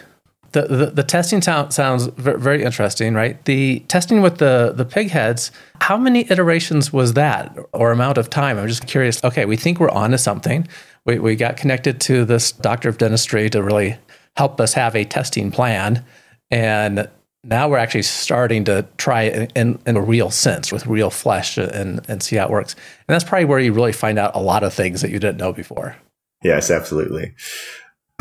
the, 0.54 0.62
the, 0.62 0.86
the 0.86 1.02
testing 1.02 1.42
sounds 1.42 2.06
very 2.16 2.62
interesting, 2.62 3.12
right? 3.14 3.44
The 3.44 3.80
testing 3.88 4.22
with 4.22 4.38
the, 4.38 4.72
the 4.74 4.84
pig 4.84 5.10
heads, 5.10 5.50
how 5.82 5.98
many 5.98 6.30
iterations 6.30 6.92
was 6.92 7.12
that 7.14 7.56
or 7.72 7.92
amount 7.92 8.16
of 8.16 8.30
time? 8.30 8.56
I'm 8.56 8.68
just 8.68 8.86
curious. 8.86 9.22
Okay, 9.22 9.44
we 9.44 9.56
think 9.56 9.78
we're 9.78 9.90
onto 9.90 10.16
something. 10.16 10.66
We, 11.04 11.18
we 11.18 11.36
got 11.36 11.56
connected 11.56 12.00
to 12.02 12.24
this 12.24 12.52
doctor 12.52 12.88
of 12.88 12.96
dentistry 12.96 13.50
to 13.50 13.62
really 13.62 13.98
help 14.36 14.60
us 14.60 14.72
have 14.74 14.96
a 14.96 15.04
testing 15.04 15.50
plan. 15.50 16.04
And 16.50 17.10
now 17.42 17.68
we're 17.68 17.78
actually 17.78 18.02
starting 18.02 18.64
to 18.64 18.86
try 18.96 19.24
it 19.24 19.52
in, 19.54 19.78
in 19.86 19.96
a 19.96 20.00
real 20.00 20.30
sense 20.30 20.72
with 20.72 20.86
real 20.86 21.10
flesh 21.10 21.58
and, 21.58 22.00
and 22.08 22.22
see 22.22 22.36
how 22.36 22.46
it 22.46 22.50
works. 22.50 22.74
And 23.06 23.14
that's 23.14 23.24
probably 23.24 23.44
where 23.44 23.58
you 23.58 23.72
really 23.72 23.92
find 23.92 24.18
out 24.18 24.34
a 24.34 24.40
lot 24.40 24.62
of 24.62 24.72
things 24.72 25.02
that 25.02 25.10
you 25.10 25.18
didn't 25.18 25.38
know 25.38 25.52
before. 25.52 25.96
Yes, 26.42 26.70
absolutely. 26.70 27.34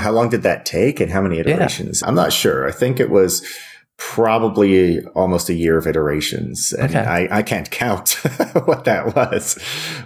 How 0.03 0.11
long 0.11 0.29
did 0.29 0.43
that 0.43 0.65
take 0.65 0.99
and 0.99 1.11
how 1.11 1.21
many 1.21 1.39
iterations? 1.39 2.01
Yeah. 2.01 2.09
I'm 2.09 2.15
not 2.15 2.33
sure. 2.33 2.67
I 2.67 2.71
think 2.71 2.99
it 2.99 3.09
was 3.09 3.43
probably 3.97 5.03
almost 5.15 5.49
a 5.49 5.53
year 5.53 5.77
of 5.77 5.87
iterations. 5.87 6.73
And 6.73 6.89
okay. 6.89 6.99
I, 6.99 7.39
I 7.39 7.41
can't 7.43 7.69
count 7.71 8.09
what 8.65 8.85
that 8.85 9.15
was. 9.15 9.57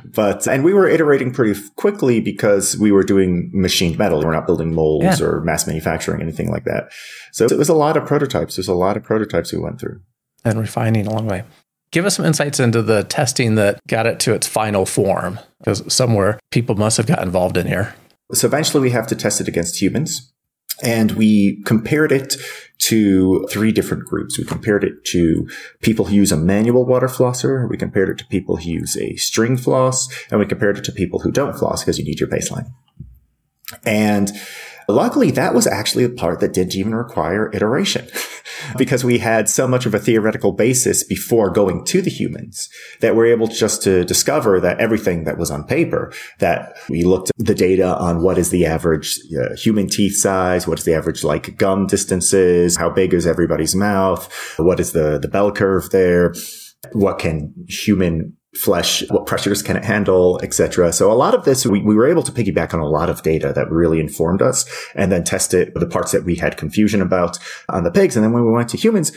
But, 0.05 0.47
and 0.47 0.63
we 0.63 0.73
were 0.73 0.87
iterating 0.87 1.31
pretty 1.31 1.59
quickly 1.77 2.19
because 2.19 2.77
we 2.77 2.91
were 2.91 3.03
doing 3.03 3.49
machined 3.53 3.97
metal. 3.97 4.21
We're 4.21 4.33
not 4.33 4.45
building 4.45 4.73
molds 4.73 5.19
yeah. 5.19 5.25
or 5.25 5.41
mass 5.41 5.65
manufacturing, 5.65 6.21
anything 6.21 6.51
like 6.51 6.65
that. 6.65 6.91
So 7.31 7.45
it 7.45 7.57
was 7.57 7.69
a 7.69 7.73
lot 7.73 7.97
of 7.97 8.05
prototypes. 8.05 8.55
There's 8.55 8.67
a 8.67 8.75
lot 8.75 8.97
of 8.97 9.03
prototypes 9.03 9.51
we 9.51 9.59
went 9.59 9.79
through. 9.79 10.01
And 10.45 10.59
refining 10.59 11.07
along 11.07 11.27
the 11.27 11.33
way. 11.33 11.43
Give 11.91 12.05
us 12.05 12.17
some 12.17 12.25
insights 12.25 12.59
into 12.59 12.81
the 12.81 13.03
testing 13.03 13.55
that 13.55 13.79
got 13.87 14.05
it 14.05 14.19
to 14.21 14.33
its 14.33 14.45
final 14.45 14.85
form, 14.85 15.39
because 15.59 15.91
somewhere 15.91 16.39
people 16.51 16.75
must 16.75 16.97
have 16.97 17.07
got 17.07 17.23
involved 17.23 17.55
in 17.55 17.65
here. 17.65 17.95
So 18.33 18.47
eventually 18.47 18.81
we 18.81 18.91
have 18.91 19.07
to 19.07 19.15
test 19.15 19.41
it 19.41 19.47
against 19.47 19.81
humans. 19.81 20.33
And 20.83 21.13
we 21.13 21.63
compared 21.63 22.11
it 22.11 22.35
to 22.79 23.47
three 23.49 23.71
different 23.71 24.05
groups. 24.05 24.37
We 24.37 24.43
compared 24.43 24.83
it 24.83 25.03
to 25.05 25.49
people 25.81 26.05
who 26.05 26.15
use 26.15 26.31
a 26.31 26.37
manual 26.37 26.85
water 26.85 27.07
flosser. 27.07 27.67
We 27.67 27.77
compared 27.77 28.09
it 28.09 28.19
to 28.19 28.25
people 28.27 28.57
who 28.57 28.69
use 28.69 28.95
a 28.97 29.15
string 29.15 29.57
floss. 29.57 30.07
And 30.29 30.39
we 30.39 30.45
compared 30.45 30.77
it 30.77 30.83
to 30.85 30.91
people 30.91 31.19
who 31.19 31.31
don't 31.31 31.57
floss 31.57 31.83
because 31.83 31.97
you 31.97 32.05
need 32.05 32.19
your 32.19 32.29
baseline. 32.29 32.71
And 33.85 34.31
luckily 34.87 35.31
that 35.31 35.53
was 35.53 35.67
actually 35.67 36.03
a 36.03 36.09
part 36.09 36.39
that 36.39 36.53
didn't 36.53 36.75
even 36.75 36.95
require 36.95 37.51
iteration. 37.53 38.07
because 38.77 39.03
we 39.03 39.19
had 39.19 39.49
so 39.49 39.67
much 39.67 39.85
of 39.85 39.93
a 39.93 39.99
theoretical 39.99 40.51
basis 40.51 41.03
before 41.03 41.49
going 41.49 41.83
to 41.85 42.01
the 42.01 42.09
humans 42.09 42.69
that 43.01 43.15
we're 43.15 43.27
able 43.27 43.47
just 43.47 43.81
to 43.83 44.03
discover 44.05 44.59
that 44.59 44.79
everything 44.79 45.23
that 45.23 45.37
was 45.37 45.51
on 45.51 45.63
paper, 45.63 46.11
that 46.39 46.75
we 46.89 47.03
looked 47.03 47.29
at 47.29 47.45
the 47.45 47.55
data 47.55 47.95
on 47.97 48.21
what 48.21 48.37
is 48.37 48.49
the 48.49 48.65
average 48.65 49.19
uh, 49.39 49.55
human 49.55 49.87
teeth 49.87 50.15
size, 50.15 50.67
what 50.67 50.79
is 50.79 50.85
the 50.85 50.93
average 50.93 51.23
like 51.23 51.57
gum 51.57 51.87
distances, 51.87 52.77
how 52.77 52.89
big 52.89 53.13
is 53.13 53.27
everybody's 53.27 53.75
mouth, 53.75 54.31
what 54.57 54.79
is 54.79 54.91
the, 54.93 55.19
the 55.19 55.27
bell 55.27 55.51
curve 55.51 55.89
there, 55.91 56.33
what 56.93 57.19
can 57.19 57.53
human 57.67 58.36
flesh, 58.57 59.03
what 59.09 59.25
pressures 59.25 59.61
can 59.61 59.77
it 59.77 59.85
handle, 59.85 60.39
etc. 60.41 60.91
So 60.91 61.11
a 61.11 61.13
lot 61.13 61.33
of 61.33 61.45
this, 61.45 61.65
we, 61.65 61.81
we 61.81 61.95
were 61.95 62.07
able 62.07 62.23
to 62.23 62.31
piggyback 62.31 62.73
on 62.73 62.79
a 62.79 62.87
lot 62.87 63.09
of 63.09 63.21
data 63.21 63.53
that 63.53 63.69
really 63.69 63.99
informed 63.99 64.41
us 64.41 64.65
and 64.95 65.11
then 65.11 65.23
test 65.23 65.53
it 65.53 65.73
the 65.75 65.87
parts 65.87 66.11
that 66.11 66.23
we 66.23 66.35
had 66.35 66.57
confusion 66.57 67.01
about 67.01 67.37
on 67.69 67.83
the 67.83 67.91
pigs. 67.91 68.15
And 68.15 68.23
then 68.23 68.33
when 68.33 68.45
we 68.45 68.51
went 68.51 68.69
to 68.69 68.77
humans, 68.77 69.11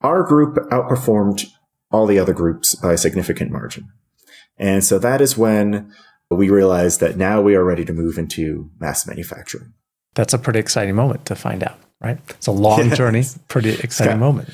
our 0.00 0.22
group 0.22 0.56
outperformed 0.70 1.46
all 1.90 2.06
the 2.06 2.18
other 2.18 2.32
groups 2.32 2.74
by 2.74 2.92
a 2.92 2.98
significant 2.98 3.50
margin. 3.50 3.88
And 4.56 4.84
so 4.84 4.98
that 4.98 5.20
is 5.20 5.36
when 5.36 5.92
we 6.30 6.48
realized 6.48 7.00
that 7.00 7.16
now 7.16 7.40
we 7.40 7.54
are 7.56 7.64
ready 7.64 7.84
to 7.84 7.92
move 7.92 8.18
into 8.18 8.70
mass 8.78 9.06
manufacturing. 9.06 9.72
That's 10.14 10.34
a 10.34 10.38
pretty 10.38 10.58
exciting 10.58 10.94
moment 10.94 11.26
to 11.26 11.34
find 11.34 11.62
out, 11.62 11.78
right? 12.00 12.18
It's 12.30 12.46
a 12.46 12.52
long 12.52 12.78
yes. 12.88 12.96
journey, 12.96 13.24
pretty 13.48 13.70
exciting 13.70 14.18
moment. 14.18 14.50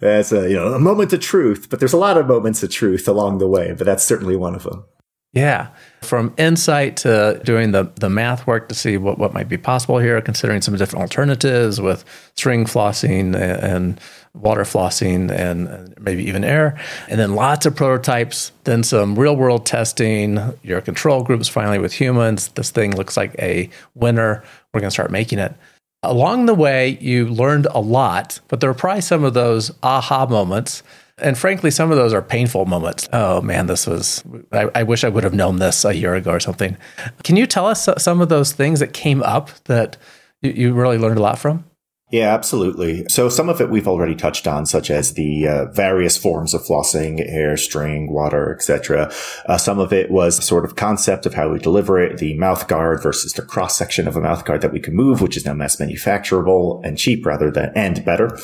That's 0.00 0.32
a 0.32 0.48
you 0.48 0.56
know 0.56 0.74
a 0.74 0.78
moment 0.78 1.12
of 1.12 1.20
truth, 1.20 1.68
but 1.70 1.80
there's 1.80 1.92
a 1.92 1.98
lot 1.98 2.16
of 2.16 2.26
moments 2.26 2.62
of 2.62 2.70
truth 2.70 3.08
along 3.08 3.38
the 3.38 3.48
way, 3.48 3.74
but 3.76 3.84
that's 3.84 4.04
certainly 4.04 4.36
one 4.36 4.54
of 4.54 4.62
them. 4.62 4.84
Yeah. 5.32 5.68
From 6.00 6.32
insight 6.38 6.96
to 6.98 7.40
doing 7.44 7.72
the, 7.72 7.92
the 7.96 8.08
math 8.08 8.46
work 8.46 8.68
to 8.70 8.74
see 8.74 8.96
what, 8.96 9.18
what 9.18 9.34
might 9.34 9.48
be 9.48 9.58
possible 9.58 9.98
here, 9.98 10.20
considering 10.22 10.62
some 10.62 10.74
different 10.76 11.02
alternatives 11.02 11.80
with 11.80 12.04
string 12.34 12.64
flossing 12.64 13.36
and 13.36 14.00
water 14.34 14.62
flossing 14.62 15.30
and 15.30 15.94
maybe 16.00 16.24
even 16.24 16.44
air. 16.44 16.80
And 17.08 17.20
then 17.20 17.34
lots 17.34 17.66
of 17.66 17.76
prototypes, 17.76 18.52
then 18.64 18.82
some 18.82 19.18
real 19.18 19.36
world 19.36 19.66
testing, 19.66 20.38
your 20.62 20.80
control 20.80 21.22
groups 21.22 21.46
finally 21.48 21.78
with 21.78 21.92
humans. 21.92 22.48
This 22.48 22.70
thing 22.70 22.96
looks 22.96 23.16
like 23.16 23.34
a 23.38 23.68
winner. 23.94 24.42
We're 24.72 24.80
going 24.80 24.88
to 24.88 24.94
start 24.94 25.10
making 25.10 25.40
it. 25.40 25.54
Along 26.02 26.46
the 26.46 26.54
way, 26.54 26.96
you 27.00 27.26
learned 27.26 27.66
a 27.66 27.80
lot, 27.80 28.40
but 28.48 28.60
there 28.60 28.70
are 28.70 28.74
probably 28.74 29.00
some 29.00 29.24
of 29.24 29.34
those 29.34 29.72
aha 29.82 30.26
moments. 30.26 30.84
And 31.18 31.36
frankly, 31.36 31.72
some 31.72 31.90
of 31.90 31.96
those 31.96 32.12
are 32.12 32.22
painful 32.22 32.66
moments. 32.66 33.08
Oh 33.12 33.40
man, 33.40 33.66
this 33.66 33.84
was, 33.84 34.22
I, 34.52 34.70
I, 34.76 34.82
wish 34.84 35.02
I 35.02 35.08
would 35.08 35.24
have 35.24 35.34
known 35.34 35.56
this 35.56 35.84
a 35.84 35.96
year 35.96 36.14
ago 36.14 36.30
or 36.30 36.38
something. 36.38 36.76
Can 37.24 37.36
you 37.36 37.46
tell 37.46 37.66
us 37.66 37.88
some 37.98 38.20
of 38.20 38.28
those 38.28 38.52
things 38.52 38.78
that 38.78 38.92
came 38.92 39.24
up 39.24 39.50
that 39.64 39.96
you, 40.40 40.52
you 40.52 40.72
really 40.72 40.98
learned 40.98 41.18
a 41.18 41.22
lot 41.22 41.40
from? 41.40 41.64
Yeah, 42.10 42.32
absolutely. 42.32 43.04
So 43.10 43.28
some 43.28 43.50
of 43.50 43.60
it 43.60 43.68
we've 43.68 43.86
already 43.86 44.14
touched 44.14 44.46
on, 44.46 44.64
such 44.64 44.90
as 44.90 45.12
the 45.12 45.46
uh, 45.46 45.64
various 45.72 46.16
forms 46.16 46.54
of 46.54 46.62
flossing, 46.62 47.20
air, 47.20 47.58
string, 47.58 48.10
water, 48.10 48.54
etc. 48.54 49.12
Uh, 49.44 49.58
some 49.58 49.78
of 49.78 49.92
it 49.92 50.10
was 50.10 50.42
sort 50.42 50.64
of 50.64 50.74
concept 50.74 51.26
of 51.26 51.34
how 51.34 51.52
we 51.52 51.58
deliver 51.58 52.00
it, 52.00 52.16
the 52.16 52.32
mouth 52.38 52.66
guard 52.66 53.02
versus 53.02 53.34
the 53.34 53.42
cross 53.42 53.76
section 53.76 54.08
of 54.08 54.16
a 54.16 54.22
mouth 54.22 54.46
guard 54.46 54.62
that 54.62 54.72
we 54.72 54.80
can 54.80 54.96
move, 54.96 55.20
which 55.20 55.36
is 55.36 55.44
now 55.44 55.52
mass 55.52 55.76
manufacturable 55.76 56.80
and 56.82 56.96
cheap 56.96 57.26
rather 57.26 57.50
than 57.50 57.72
and 57.74 58.02
better. 58.06 58.38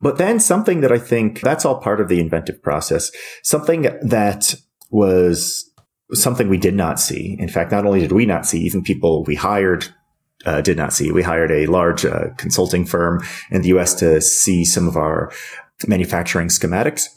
But 0.00 0.18
then 0.18 0.38
something 0.38 0.80
that 0.82 0.92
I 0.92 0.98
think 0.98 1.40
that's 1.40 1.64
all 1.64 1.80
part 1.80 2.00
of 2.00 2.08
the 2.08 2.20
inventive 2.20 2.62
process. 2.62 3.10
Something 3.42 3.82
that 4.02 4.54
was 4.92 5.68
something 6.12 6.48
we 6.48 6.58
did 6.58 6.74
not 6.74 7.00
see. 7.00 7.36
In 7.40 7.48
fact, 7.48 7.72
not 7.72 7.86
only 7.86 8.00
did 8.00 8.12
we 8.12 8.24
not 8.24 8.46
see, 8.46 8.60
even 8.60 8.84
people 8.84 9.24
we 9.24 9.34
hired 9.34 9.88
uh, 10.44 10.60
did 10.60 10.76
not 10.76 10.92
see. 10.92 11.10
We 11.10 11.22
hired 11.22 11.50
a 11.50 11.66
large 11.66 12.04
uh, 12.04 12.28
consulting 12.36 12.84
firm 12.84 13.22
in 13.50 13.62
the 13.62 13.68
US 13.68 13.94
to 13.94 14.20
see 14.20 14.64
some 14.64 14.88
of 14.88 14.96
our 14.96 15.32
manufacturing 15.86 16.48
schematics. 16.48 17.08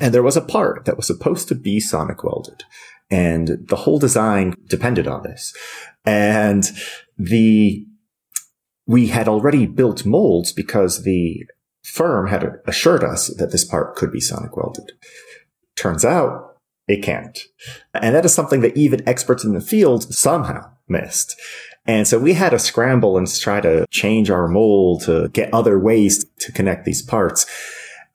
And 0.00 0.12
there 0.12 0.22
was 0.22 0.36
a 0.36 0.42
part 0.42 0.84
that 0.84 0.96
was 0.96 1.06
supposed 1.06 1.48
to 1.48 1.54
be 1.54 1.80
sonic 1.80 2.22
welded. 2.22 2.64
And 3.10 3.66
the 3.68 3.76
whole 3.76 3.98
design 3.98 4.54
depended 4.66 5.06
on 5.06 5.22
this. 5.22 5.54
And 6.04 6.64
the, 7.16 7.86
we 8.86 9.08
had 9.08 9.28
already 9.28 9.66
built 9.66 10.04
molds 10.04 10.52
because 10.52 11.04
the 11.04 11.46
firm 11.82 12.26
had 12.26 12.60
assured 12.66 13.04
us 13.04 13.28
that 13.36 13.52
this 13.52 13.64
part 13.64 13.94
could 13.96 14.10
be 14.10 14.20
sonic 14.20 14.56
welded. 14.56 14.92
Turns 15.76 16.04
out 16.04 16.56
it 16.88 17.02
can't. 17.02 17.38
And 17.94 18.14
that 18.14 18.24
is 18.24 18.34
something 18.34 18.60
that 18.60 18.76
even 18.76 19.08
experts 19.08 19.44
in 19.44 19.54
the 19.54 19.60
field 19.60 20.12
somehow 20.14 20.70
missed. 20.88 21.40
And 21.86 22.06
so 22.06 22.18
we 22.18 22.32
had 22.32 22.50
to 22.50 22.58
scramble 22.58 23.16
and 23.16 23.28
try 23.40 23.60
to 23.60 23.86
change 23.90 24.30
our 24.30 24.48
mold 24.48 25.02
to 25.02 25.28
get 25.28 25.52
other 25.54 25.78
ways 25.78 26.24
to 26.40 26.52
connect 26.52 26.84
these 26.84 27.02
parts. 27.02 27.46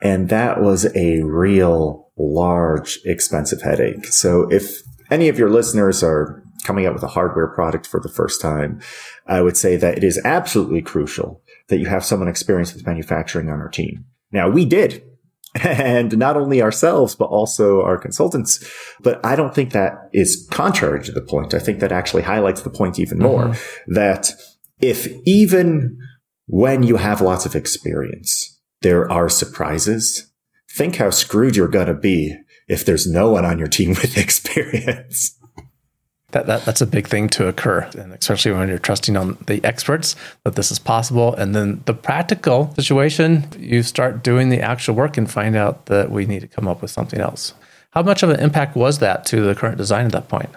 And 0.02 0.30
that 0.30 0.62
was 0.62 0.94
a 0.96 1.22
real 1.22 2.10
large, 2.18 3.00
expensive 3.06 3.62
headache. 3.62 4.06
So 4.08 4.52
if 4.52 4.82
any 5.10 5.30
of 5.30 5.38
your 5.38 5.50
listeners 5.50 6.04
are 6.04 6.44
coming 6.64 6.86
out 6.86 6.94
with 6.94 7.04
a 7.04 7.08
hardware 7.08 7.48
product 7.48 7.88
for 7.88 8.00
the 8.00 8.10
first 8.10 8.42
time, 8.42 8.82
I 9.26 9.42
would 9.42 9.58
say 9.58 9.78
that 9.78 9.98
it 9.98 10.04
is 10.04 10.22
absolutely 10.26 10.82
crucial 10.82 11.42
that 11.70 11.80
you 11.80 11.88
have 11.88 12.06
someone 12.06 12.28
experienced 12.28 12.74
with 12.74 12.86
manufacturing 12.86 13.50
on 13.50 13.60
our 13.60 13.70
team. 13.70 14.06
Now 14.32 14.50
we 14.50 14.66
did 14.66 15.04
and 15.64 16.18
not 16.18 16.38
only 16.38 16.62
ourselves, 16.62 17.16
but 17.16 17.26
also 17.26 17.82
our 17.82 17.98
consultants. 17.98 18.64
But 19.02 19.24
I 19.26 19.36
don't 19.36 19.54
think 19.54 19.72
that 19.72 20.10
is 20.14 20.48
contrary 20.52 21.04
to 21.04 21.12
the 21.12 21.22
point. 21.22 21.54
I 21.54 21.60
think 21.60 21.80
that 21.80 21.92
actually 21.92 22.24
highlights 22.24 22.62
the 22.62 22.70
point 22.70 23.00
even 23.00 23.20
more 23.20 23.48
mm-hmm. 23.48 23.94
that 23.94 24.32
if 24.80 25.08
even 25.26 25.98
when 26.48 26.84
you 26.84 26.98
have 26.98 27.22
lots 27.22 27.46
of 27.46 27.56
experience, 27.56 28.60
there 28.82 29.12
are 29.12 29.30
surprises, 29.30 30.32
think 30.70 30.96
how 30.96 31.10
screwed 31.10 31.56
you're 31.56 31.68
going 31.68 31.88
to 31.88 31.94
be 31.94 32.36
if 32.68 32.86
there's 32.86 33.06
no 33.06 33.30
one 33.32 33.46
on 33.46 33.60
your 33.60 33.68
team 33.68 33.90
with 34.02 34.18
experience. 34.18 35.38
That, 36.32 36.46
that 36.48 36.66
that's 36.66 36.82
a 36.82 36.88
big 36.88 37.08
thing 37.08 37.30
to 37.30 37.48
occur, 37.48 37.82
and 37.98 38.14
especially 38.14 38.54
when 38.54 38.70
you're 38.70 38.80
trusting 38.80 39.18
on 39.18 39.38
the 39.48 39.64
experts 39.64 40.16
that 40.44 40.56
this 40.56 40.72
is 40.72 40.80
possible. 40.80 41.34
And 41.36 41.54
then 41.54 41.82
the 41.86 41.94
practical 41.94 42.74
situation, 42.76 43.48
you 43.60 43.84
start 43.84 44.24
doing 44.24 44.50
the 44.50 44.62
actual 44.62 44.96
work 44.96 45.18
and 45.18 45.30
find 45.30 45.56
out 45.56 45.88
that 45.88 46.10
we 46.10 46.26
need 46.26 46.40
to 46.42 46.48
come 46.48 46.68
up 46.68 46.82
with 46.82 46.92
something 46.92 47.20
else. 47.20 47.54
How 47.92 48.02
much 48.02 48.24
of 48.24 48.30
an 48.30 48.40
impact 48.40 48.76
was 48.76 49.00
that 49.00 49.26
to 49.26 49.42
the 49.42 49.56
current 49.56 49.78
design 49.78 50.06
at 50.06 50.14
that 50.14 50.30
point? 50.30 50.50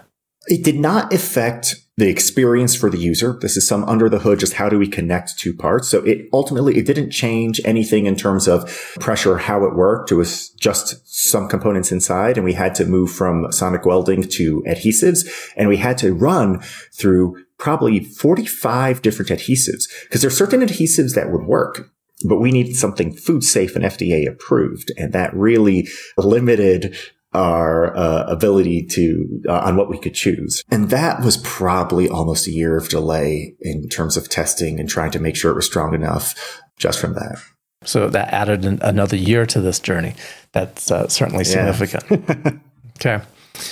It 0.46 0.62
did 0.62 0.78
not 0.78 1.12
affect 1.12 1.76
the 1.96 2.08
experience 2.08 2.74
for 2.74 2.90
the 2.90 2.98
user. 2.98 3.38
This 3.40 3.56
is 3.56 3.66
some 3.66 3.84
under 3.84 4.08
the 4.08 4.18
hood, 4.18 4.40
just 4.40 4.54
how 4.54 4.68
do 4.68 4.78
we 4.78 4.88
connect 4.88 5.38
two 5.38 5.54
parts? 5.54 5.88
So 5.88 6.02
it 6.04 6.28
ultimately, 6.32 6.76
it 6.76 6.86
didn't 6.86 7.10
change 7.10 7.60
anything 7.64 8.06
in 8.06 8.16
terms 8.16 8.48
of 8.48 8.68
pressure, 8.98 9.38
how 9.38 9.64
it 9.64 9.76
worked. 9.76 10.10
It 10.10 10.16
was 10.16 10.50
just 10.50 11.02
some 11.06 11.48
components 11.48 11.92
inside 11.92 12.36
and 12.36 12.44
we 12.44 12.54
had 12.54 12.74
to 12.76 12.84
move 12.84 13.12
from 13.12 13.52
sonic 13.52 13.84
welding 13.84 14.22
to 14.24 14.62
adhesives 14.66 15.26
and 15.56 15.68
we 15.68 15.76
had 15.76 15.96
to 15.98 16.12
run 16.12 16.60
through 16.92 17.36
probably 17.58 18.00
45 18.00 19.00
different 19.00 19.30
adhesives 19.30 19.84
because 20.02 20.20
there 20.20 20.28
are 20.28 20.32
certain 20.32 20.60
adhesives 20.60 21.14
that 21.14 21.30
would 21.30 21.44
work 21.44 21.90
but 22.26 22.40
we 22.40 22.50
needed 22.50 22.76
something 22.76 23.12
food 23.12 23.44
safe 23.44 23.76
and 23.76 23.84
FDA 23.84 24.26
approved. 24.26 24.92
And 24.96 25.12
that 25.12 25.34
really 25.34 25.88
limited 26.16 26.96
our 27.34 27.96
uh, 27.96 28.24
ability 28.28 28.86
to 28.86 29.42
uh, 29.48 29.60
on 29.60 29.76
what 29.76 29.88
we 29.88 29.98
could 29.98 30.14
choose. 30.14 30.62
And 30.70 30.90
that 30.90 31.22
was 31.22 31.36
probably 31.38 32.08
almost 32.08 32.46
a 32.46 32.52
year 32.52 32.76
of 32.76 32.88
delay 32.88 33.54
in 33.60 33.88
terms 33.88 34.16
of 34.16 34.28
testing 34.28 34.78
and 34.78 34.88
trying 34.88 35.10
to 35.12 35.18
make 35.18 35.36
sure 35.36 35.50
it 35.50 35.56
was 35.56 35.66
strong 35.66 35.94
enough 35.94 36.62
just 36.76 37.00
from 37.00 37.14
that. 37.14 37.38
So 37.84 38.08
that 38.08 38.32
added 38.32 38.64
an, 38.64 38.78
another 38.82 39.16
year 39.16 39.44
to 39.46 39.60
this 39.60 39.78
journey. 39.78 40.14
That's 40.52 40.90
uh, 40.90 41.08
certainly 41.08 41.44
significant. 41.44 42.04
Yeah. 42.08 42.52
okay. 42.96 43.24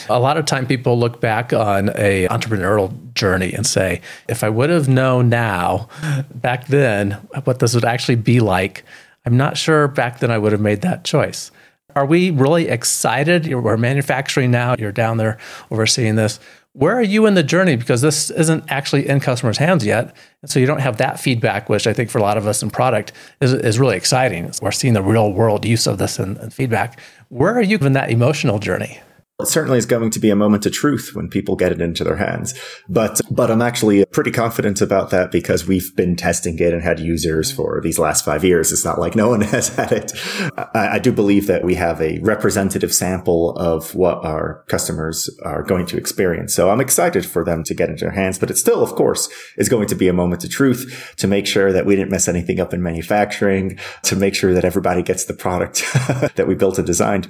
A 0.09 0.21
lot 0.21 0.37
of 0.37 0.45
time 0.45 0.67
people 0.67 0.99
look 0.99 1.21
back 1.21 1.53
on 1.53 1.91
a 1.97 2.29
entrepreneurial 2.29 3.13
journey 3.15 3.53
and 3.53 3.67
say 3.67 4.01
if 4.29 4.43
i 4.43 4.49
would 4.49 4.71
have 4.71 4.89
known 4.89 5.29
now 5.29 5.89
back 6.35 6.67
then 6.69 7.13
what 7.45 7.59
this 7.59 7.75
would 7.75 7.85
actually 7.85 8.15
be 8.15 8.41
like 8.41 8.85
i'm 9.27 9.37
not 9.37 9.57
sure 9.57 9.89
back 9.89 10.21
then 10.21 10.31
i 10.31 10.39
would 10.39 10.53
have 10.53 10.61
made 10.61 10.81
that 10.81 11.05
choice 11.05 11.51
are 11.95 12.07
we 12.07 12.31
really 12.31 12.69
excited? 12.69 13.53
We're 13.53 13.77
manufacturing 13.77 14.51
now. 14.51 14.75
You're 14.79 14.93
down 14.93 15.17
there 15.17 15.39
overseeing 15.71 16.17
this. 16.17 16.41
Where 16.75 16.97
are 16.97 17.03
you 17.03 17.27
in 17.27 17.35
the 17.35 17.43
journey? 17.43 17.77
Because 17.77 18.01
this 18.01 18.31
isn't 18.31 18.65
actually 18.69 19.07
in 19.07 19.21
customers' 19.21 19.59
hands 19.59 19.85
yet. 19.85 20.17
And 20.41 20.51
so 20.51 20.59
you 20.59 20.65
don't 20.65 20.81
have 20.81 20.97
that 20.97 21.21
feedback, 21.21 21.69
which 21.69 21.87
I 21.87 21.93
think 21.93 22.09
for 22.09 22.19
a 22.19 22.23
lot 22.23 22.39
of 22.39 22.47
us 22.47 22.63
in 22.63 22.71
product 22.71 23.13
is, 23.43 23.53
is 23.53 23.79
really 23.79 23.97
exciting. 23.97 24.51
We're 24.63 24.73
seeing 24.73 24.95
the 24.95 25.03
real 25.03 25.33
world 25.33 25.67
use 25.67 25.87
of 25.87 25.99
this 25.99 26.19
and, 26.19 26.39
and 26.39 26.53
feedback. 26.53 26.99
Where 27.29 27.55
are 27.55 27.63
you 27.63 27.77
in 27.79 27.93
that 27.93 28.11
emotional 28.11 28.59
journey? 28.59 29.01
It 29.43 29.49
certainly 29.49 29.79
is 29.79 29.87
going 29.87 30.11
to 30.11 30.21
be 30.21 30.31
a 30.31 30.37
moment 30.37 30.67
of 30.67 30.73
truth 30.73 31.11
when 31.15 31.29
people 31.29 31.57
get 31.57 31.73
it 31.73 31.81
into 31.81 32.05
their 32.05 32.17
hands. 32.17 32.55
But, 32.89 33.21
but 33.31 33.51
I'm 33.51 33.63
actually 33.63 34.05
pretty 34.07 34.31
confident 34.31 34.81
about 34.81 35.11
that 35.11 35.31
because 35.31 35.67
we've 35.67 35.95
been 35.97 36.17
testing 36.17 36.59
it 36.59 36.73
and 36.73 36.83
had 36.83 37.01
users 37.01 37.51
for 37.51 37.81
these 37.83 37.99
last 37.99 38.25
five 38.25 38.45
years. 38.45 38.73
It's 38.73 38.85
not 38.85 38.99
like 38.99 39.15
no 39.15 39.29
one 39.29 39.41
has 39.53 39.69
had 39.69 39.93
it. 39.93 40.13
I, 40.57 40.95
I 40.95 40.99
do 40.99 41.13
believe 41.13 41.47
that 41.47 41.65
we 41.65 41.75
have 41.75 42.01
a 42.01 42.19
representative 42.21 42.95
sample 42.95 43.57
of 43.57 43.95
what 43.95 44.25
our 44.25 44.65
customers 44.69 45.29
are 45.45 45.63
going 45.63 45.87
to 45.87 45.97
experience. 45.97 46.55
So 46.55 46.71
I'm 46.71 46.81
excited 46.81 47.27
for 47.27 47.45
them 47.45 47.65
to 47.65 47.75
get 47.75 47.89
into 47.89 48.05
their 48.05 48.13
hands, 48.13 48.39
but 48.39 48.51
it 48.51 48.57
still, 48.57 48.83
of 48.83 48.95
course, 48.95 49.29
is 49.57 49.69
going 49.69 49.89
to 49.89 49.95
be 49.95 50.09
a 50.09 50.13
moment 50.13 50.45
of 50.45 50.51
truth 50.51 51.15
to 51.17 51.27
make 51.27 51.47
sure 51.47 51.73
that 51.73 51.87
we 51.87 51.97
didn't 51.97 52.11
mess 52.11 52.29
anything 52.29 52.61
up 52.61 52.73
in 52.73 52.83
manufacturing, 52.83 53.79
to 54.05 54.17
make 54.17 54.35
sure 54.35 54.55
that 54.55 54.65
everybody 54.65 55.03
gets 55.03 55.25
the 55.25 55.35
product 55.35 55.85
that 56.37 56.47
we 56.47 56.55
built 56.55 56.79
and 56.79 56.87
designed. 56.87 57.29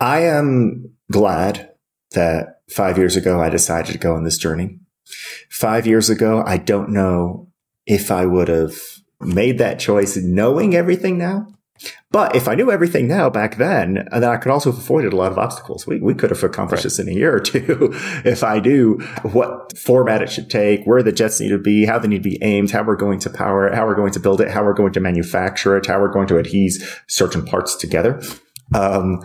I 0.00 0.20
am 0.20 0.92
glad 1.10 1.72
that 2.12 2.60
five 2.70 2.98
years 2.98 3.16
ago 3.16 3.40
I 3.40 3.50
decided 3.50 3.92
to 3.92 3.98
go 3.98 4.14
on 4.14 4.24
this 4.24 4.38
journey. 4.38 4.78
Five 5.50 5.86
years 5.86 6.10
ago, 6.10 6.42
I 6.46 6.58
don't 6.58 6.90
know 6.90 7.48
if 7.86 8.10
I 8.10 8.26
would 8.26 8.48
have 8.48 8.76
made 9.20 9.58
that 9.58 9.78
choice 9.78 10.16
knowing 10.16 10.74
everything 10.74 11.16
now. 11.16 11.46
But 12.10 12.34
if 12.34 12.48
I 12.48 12.54
knew 12.54 12.70
everything 12.70 13.06
now 13.06 13.28
back 13.28 13.58
then, 13.58 14.08
then 14.10 14.24
I 14.24 14.38
could 14.38 14.50
also 14.50 14.72
have 14.72 14.80
avoided 14.80 15.12
a 15.12 15.16
lot 15.16 15.30
of 15.30 15.38
obstacles. 15.38 15.86
We, 15.86 16.00
we 16.00 16.14
could 16.14 16.30
have 16.30 16.42
accomplished 16.42 16.84
right. 16.84 16.84
this 16.84 16.98
in 16.98 17.08
a 17.08 17.12
year 17.12 17.34
or 17.34 17.40
two 17.40 17.90
if 18.24 18.42
I 18.42 18.60
knew 18.60 18.98
what 19.22 19.76
format 19.76 20.22
it 20.22 20.30
should 20.30 20.48
take, 20.48 20.84
where 20.84 21.02
the 21.02 21.12
jets 21.12 21.38
need 21.38 21.50
to 21.50 21.58
be, 21.58 21.84
how 21.84 21.98
they 21.98 22.08
need 22.08 22.22
to 22.22 22.28
be 22.28 22.42
aimed, 22.42 22.70
how 22.70 22.82
we're 22.82 22.96
going 22.96 23.18
to 23.20 23.30
power 23.30 23.68
it, 23.68 23.74
how 23.74 23.86
we're 23.86 23.94
going 23.94 24.12
to 24.12 24.20
build 24.20 24.40
it, 24.40 24.50
how 24.50 24.64
we're 24.64 24.72
going 24.72 24.94
to 24.94 25.00
manufacture 25.00 25.76
it, 25.76 25.86
how 25.86 26.00
we're 26.00 26.12
going 26.12 26.28
to 26.28 26.38
adhere 26.38 26.70
certain 27.06 27.44
parts 27.44 27.76
together. 27.76 28.22
Um, 28.74 29.22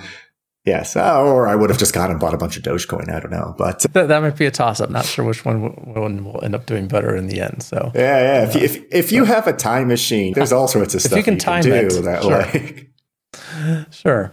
Yes, 0.64 0.96
uh, 0.96 1.20
or 1.20 1.48
I 1.48 1.56
would 1.56 1.72
have 1.72 1.80
just 1.80 1.94
gone 1.94 2.12
and 2.12 2.20
bought 2.20 2.36
a 2.36 2.38
bunch 2.38 2.56
of 2.56 2.62
Dogecoin. 2.62 3.10
I 3.10 3.20
don't 3.20 3.32
know, 3.32 3.56
but 3.58 3.80
that, 3.94 4.08
that 4.10 4.22
might 4.22 4.38
be 4.38 4.46
a 4.46 4.52
toss 4.52 4.80
up. 4.80 4.92
Not 4.92 5.06
sure 5.06 5.26
which 5.26 5.44
one, 5.44 5.72
one 5.72 6.24
will 6.24 6.44
end 6.44 6.54
up 6.54 6.68
doing 6.68 6.88
better 6.88 7.16
in 7.16 7.26
the 7.26 7.42
end. 7.42 7.64
So 7.64 7.92
yeah, 7.96 8.44
yeah. 8.44 8.44
If, 8.48 8.56
if, 8.56 8.84
if 8.92 9.12
you 9.12 9.26
have 9.26 9.48
a 9.48 9.54
time 9.54 9.88
machine, 9.88 10.34
there's 10.34 10.52
all 10.52 10.68
sorts 10.68 10.94
of 10.94 11.00
if 11.00 11.06
stuff 11.08 11.18
you 11.18 11.24
can, 11.24 11.34
you 11.36 11.40
time 11.40 11.64
can 11.64 11.88
do 11.88 11.98
it, 11.98 12.02
that 12.04 12.22
sure. 12.22 12.38
like. 12.38 13.92
sure. 13.92 14.32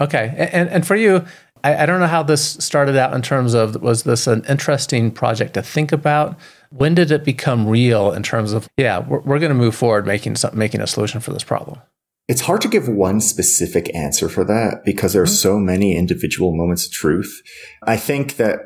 Okay, 0.00 0.50
and 0.52 0.68
and 0.68 0.84
for 0.84 0.96
you, 0.96 1.24
I, 1.62 1.84
I 1.84 1.86
don't 1.86 2.00
know 2.00 2.06
how 2.06 2.24
this 2.24 2.42
started 2.42 2.96
out 2.96 3.14
in 3.14 3.22
terms 3.22 3.54
of 3.54 3.80
was 3.80 4.02
this 4.02 4.26
an 4.26 4.44
interesting 4.48 5.12
project 5.12 5.54
to 5.54 5.62
think 5.62 5.92
about? 5.92 6.36
When 6.70 6.94
did 6.94 7.10
it 7.10 7.24
become 7.24 7.68
real 7.68 8.12
in 8.12 8.22
terms 8.22 8.52
of 8.52 8.68
yeah, 8.76 8.98
we're, 8.98 9.20
we're 9.20 9.38
going 9.38 9.50
to 9.50 9.54
move 9.54 9.74
forward 9.74 10.06
making 10.06 10.36
some, 10.36 10.56
making 10.58 10.80
a 10.80 10.86
solution 10.86 11.20
for 11.20 11.32
this 11.32 11.44
problem? 11.44 11.80
It's 12.28 12.42
hard 12.42 12.60
to 12.60 12.68
give 12.68 12.88
one 12.88 13.20
specific 13.20 13.92
answer 13.94 14.28
for 14.28 14.44
that 14.44 14.84
because 14.84 15.14
there 15.14 15.22
are 15.22 15.26
mm-hmm. 15.26 15.34
so 15.34 15.58
many 15.58 15.96
individual 15.96 16.54
moments 16.54 16.86
of 16.86 16.92
truth. 16.92 17.42
I 17.82 17.96
think 17.96 18.36
that 18.36 18.60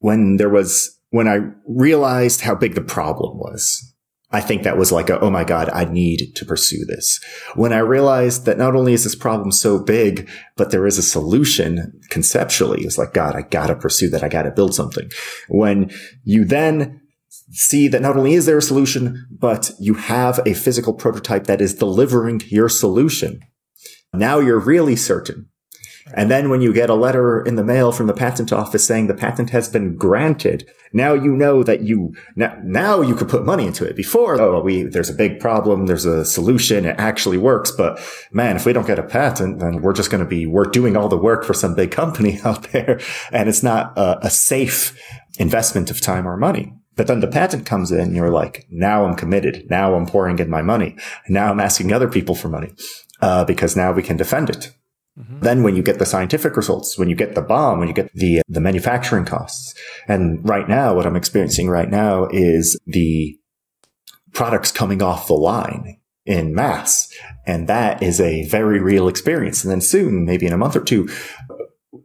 when 0.00 0.36
there 0.36 0.50
was, 0.50 0.98
when 1.10 1.28
I 1.28 1.38
realized 1.66 2.40
how 2.40 2.56
big 2.56 2.74
the 2.74 2.82
problem 2.82 3.38
was, 3.38 3.94
I 4.32 4.40
think 4.40 4.64
that 4.64 4.76
was 4.76 4.90
like 4.90 5.10
a, 5.10 5.20
oh 5.20 5.30
my 5.30 5.44
God, 5.44 5.70
I 5.72 5.84
need 5.84 6.34
to 6.34 6.44
pursue 6.44 6.84
this. 6.86 7.20
When 7.54 7.72
I 7.72 7.78
realized 7.78 8.46
that 8.46 8.58
not 8.58 8.74
only 8.74 8.92
is 8.92 9.04
this 9.04 9.14
problem 9.14 9.52
so 9.52 9.78
big, 9.78 10.28
but 10.56 10.72
there 10.72 10.86
is 10.86 10.98
a 10.98 11.02
solution 11.02 12.00
conceptually, 12.10 12.82
it's 12.82 12.98
like, 12.98 13.14
God, 13.14 13.36
I 13.36 13.42
gotta 13.42 13.76
pursue 13.76 14.10
that. 14.10 14.24
I 14.24 14.28
gotta 14.28 14.50
build 14.50 14.74
something. 14.74 15.08
When 15.48 15.92
you 16.24 16.44
then 16.44 17.00
see 17.54 17.88
that 17.88 18.02
not 18.02 18.16
only 18.16 18.34
is 18.34 18.46
there 18.46 18.58
a 18.58 18.62
solution, 18.62 19.26
but 19.30 19.70
you 19.78 19.94
have 19.94 20.40
a 20.44 20.54
physical 20.54 20.92
prototype 20.92 21.46
that 21.46 21.60
is 21.60 21.74
delivering 21.74 22.42
your 22.48 22.68
solution. 22.68 23.40
Now 24.12 24.38
you're 24.40 24.58
really 24.58 24.96
certain. 24.96 25.48
And 26.12 26.30
then 26.30 26.50
when 26.50 26.60
you 26.60 26.72
get 26.74 26.90
a 26.90 26.94
letter 26.94 27.40
in 27.40 27.56
the 27.56 27.64
mail 27.64 27.90
from 27.90 28.08
the 28.08 28.12
patent 28.12 28.52
office 28.52 28.86
saying 28.86 29.06
the 29.06 29.14
patent 29.14 29.50
has 29.50 29.68
been 29.68 29.96
granted, 29.96 30.68
now 30.92 31.14
you 31.14 31.34
know 31.34 31.62
that 31.62 31.80
you, 31.80 32.12
now, 32.36 32.58
now 32.62 33.00
you 33.00 33.14
could 33.14 33.28
put 33.28 33.46
money 33.46 33.66
into 33.66 33.86
it. 33.86 33.96
Before, 33.96 34.38
oh, 34.38 34.60
we, 34.60 34.82
there's 34.82 35.08
a 35.08 35.14
big 35.14 35.40
problem. 35.40 35.86
There's 35.86 36.04
a 36.04 36.24
solution. 36.24 36.84
It 36.84 36.96
actually 36.98 37.38
works. 37.38 37.70
But 37.70 37.98
man, 38.32 38.56
if 38.56 38.66
we 38.66 38.74
don't 38.74 38.86
get 38.86 38.98
a 38.98 39.02
patent, 39.02 39.60
then 39.60 39.80
we're 39.80 39.94
just 39.94 40.10
going 40.10 40.22
to 40.22 40.28
be, 40.28 40.44
we're 40.44 40.64
doing 40.64 40.94
all 40.94 41.08
the 41.08 41.16
work 41.16 41.42
for 41.42 41.54
some 41.54 41.74
big 41.74 41.90
company 41.90 42.38
out 42.44 42.64
there. 42.72 43.00
And 43.32 43.48
it's 43.48 43.62
not 43.62 43.96
a, 43.96 44.26
a 44.26 44.30
safe 44.30 45.00
investment 45.38 45.90
of 45.90 46.02
time 46.02 46.28
or 46.28 46.36
money. 46.36 46.74
But 46.96 47.06
then 47.06 47.20
the 47.20 47.26
patent 47.28 47.66
comes 47.66 47.90
in, 47.90 48.14
you're 48.14 48.30
like, 48.30 48.66
now 48.70 49.04
I'm 49.04 49.16
committed. 49.16 49.68
Now 49.68 49.94
I'm 49.94 50.06
pouring 50.06 50.38
in 50.38 50.48
my 50.48 50.62
money. 50.62 50.96
Now 51.28 51.50
I'm 51.50 51.60
asking 51.60 51.92
other 51.92 52.08
people 52.08 52.34
for 52.34 52.48
money, 52.48 52.72
uh, 53.20 53.44
because 53.44 53.76
now 53.76 53.92
we 53.92 54.02
can 54.02 54.16
defend 54.16 54.50
it. 54.50 54.72
Mm-hmm. 55.18 55.40
Then 55.40 55.62
when 55.62 55.76
you 55.76 55.82
get 55.82 55.98
the 55.98 56.06
scientific 56.06 56.56
results, 56.56 56.98
when 56.98 57.08
you 57.08 57.14
get 57.14 57.34
the 57.34 57.42
BOM, 57.42 57.78
when 57.78 57.88
you 57.88 57.94
get 57.94 58.12
the, 58.14 58.42
the 58.48 58.60
manufacturing 58.60 59.24
costs. 59.24 59.74
And 60.08 60.46
right 60.48 60.68
now, 60.68 60.94
what 60.94 61.06
I'm 61.06 61.16
experiencing 61.16 61.68
right 61.68 61.90
now 61.90 62.26
is 62.32 62.78
the 62.86 63.38
products 64.32 64.72
coming 64.72 65.02
off 65.02 65.28
the 65.28 65.34
line 65.34 66.00
in 66.26 66.54
mass. 66.54 67.12
And 67.46 67.68
that 67.68 68.02
is 68.02 68.20
a 68.20 68.48
very 68.48 68.80
real 68.80 69.06
experience. 69.06 69.62
And 69.62 69.70
then 69.70 69.80
soon, 69.80 70.24
maybe 70.24 70.46
in 70.46 70.52
a 70.52 70.58
month 70.58 70.74
or 70.74 70.82
two, 70.82 71.08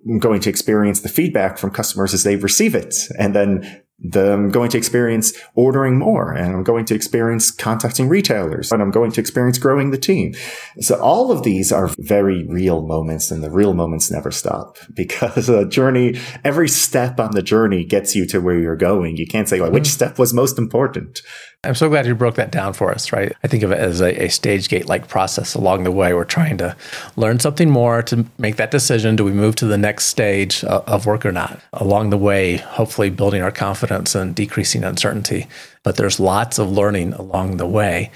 I'm 0.08 0.20
going 0.20 0.42
to 0.42 0.50
experience 0.50 1.02
the 1.02 1.10
feedback 1.10 1.58
from 1.58 1.72
customers 1.72 2.14
as 2.14 2.24
they 2.24 2.36
receive 2.36 2.76
it. 2.76 2.96
And 3.18 3.36
then 3.36 3.82
the, 4.02 4.34
I'm 4.34 4.50
going 4.50 4.70
to 4.72 4.78
experience 4.78 5.34
ordering 5.56 5.98
more 5.98 6.34
and 6.34 6.56
I'm 6.56 6.64
going 6.64 6.86
to 6.86 6.96
experience 6.96 7.52
contacting 7.52 8.08
retailers 8.08 8.72
and 8.72 8.82
I'm 8.82 8.92
going 8.92 9.12
to 9.12 9.22
experience 9.22 9.58
growing 9.58 9.92
the 9.92 9.98
team. 9.98 10.34
So 10.80 11.00
all 11.00 11.32
of 11.32 11.44
these 11.44 11.72
are 11.72 11.90
very 12.00 12.46
real 12.46 12.82
moments 12.82 13.30
and 13.32 13.44
the 13.44 13.52
real 13.52 13.74
moments 13.74 14.10
never 14.10 14.32
stop 14.32 14.78
because 14.94 15.50
a 15.50 15.66
journey, 15.66 16.20
every 16.44 16.70
step 16.70 17.20
on 17.20 17.32
the 17.32 17.44
journey 17.44 17.84
gets 17.84 18.16
you 18.16 18.26
to 18.28 18.40
where 18.40 18.58
you're 18.58 18.76
going. 18.76 19.18
You 19.18 19.28
can't 19.28 19.50
say 19.50 19.60
like, 19.60 19.72
which 19.72 19.84
mm-hmm. 19.84 19.92
step 19.92 20.20
was 20.20 20.34
most 20.34 20.58
important. 20.58 21.22
I'm 21.66 21.76
so 21.76 21.90
glad 21.90 22.06
you 22.06 22.16
broke 22.16 22.36
that 22.36 22.52
down 22.52 22.72
for 22.72 22.90
us, 22.90 23.12
right? 23.12 23.34
I 23.44 23.48
think 23.50 23.64
of 23.64 23.74
it 23.74 23.80
as 23.80 24.00
a, 24.00 24.24
a 24.24 24.30
stage 24.30 24.70
gate 24.70 24.88
like 24.88 25.10
process 25.10 25.56
along 25.56 25.84
the 25.84 25.92
way. 25.92 26.14
We're 26.14 26.24
trying 26.24 26.58
to 26.60 26.74
learn 27.18 27.40
something 27.40 27.70
more 27.70 28.02
to 28.04 28.26
make 28.38 28.56
that 28.56 28.72
decision. 28.72 29.18
Do 29.18 29.26
we 29.26 29.34
move 29.34 29.56
to 29.58 29.66
the 29.66 29.78
next 29.78 30.06
stage 30.06 30.64
of 30.64 31.06
work 31.06 31.26
or 31.26 31.34
not? 31.34 31.60
Along 31.74 32.12
the 32.12 32.18
way, 32.18 32.58
hopefully 32.58 33.10
building 33.10 33.42
our 33.42 33.52
confidence 33.52 34.16
and 34.16 34.34
decreasing 34.34 34.86
uncertainty. 34.86 35.48
But 35.84 35.98
there's 35.98 36.18
lots 36.18 36.60
of 36.60 36.72
learning 36.72 37.12
along 37.14 37.58
the 37.58 37.68
way. 37.68 38.10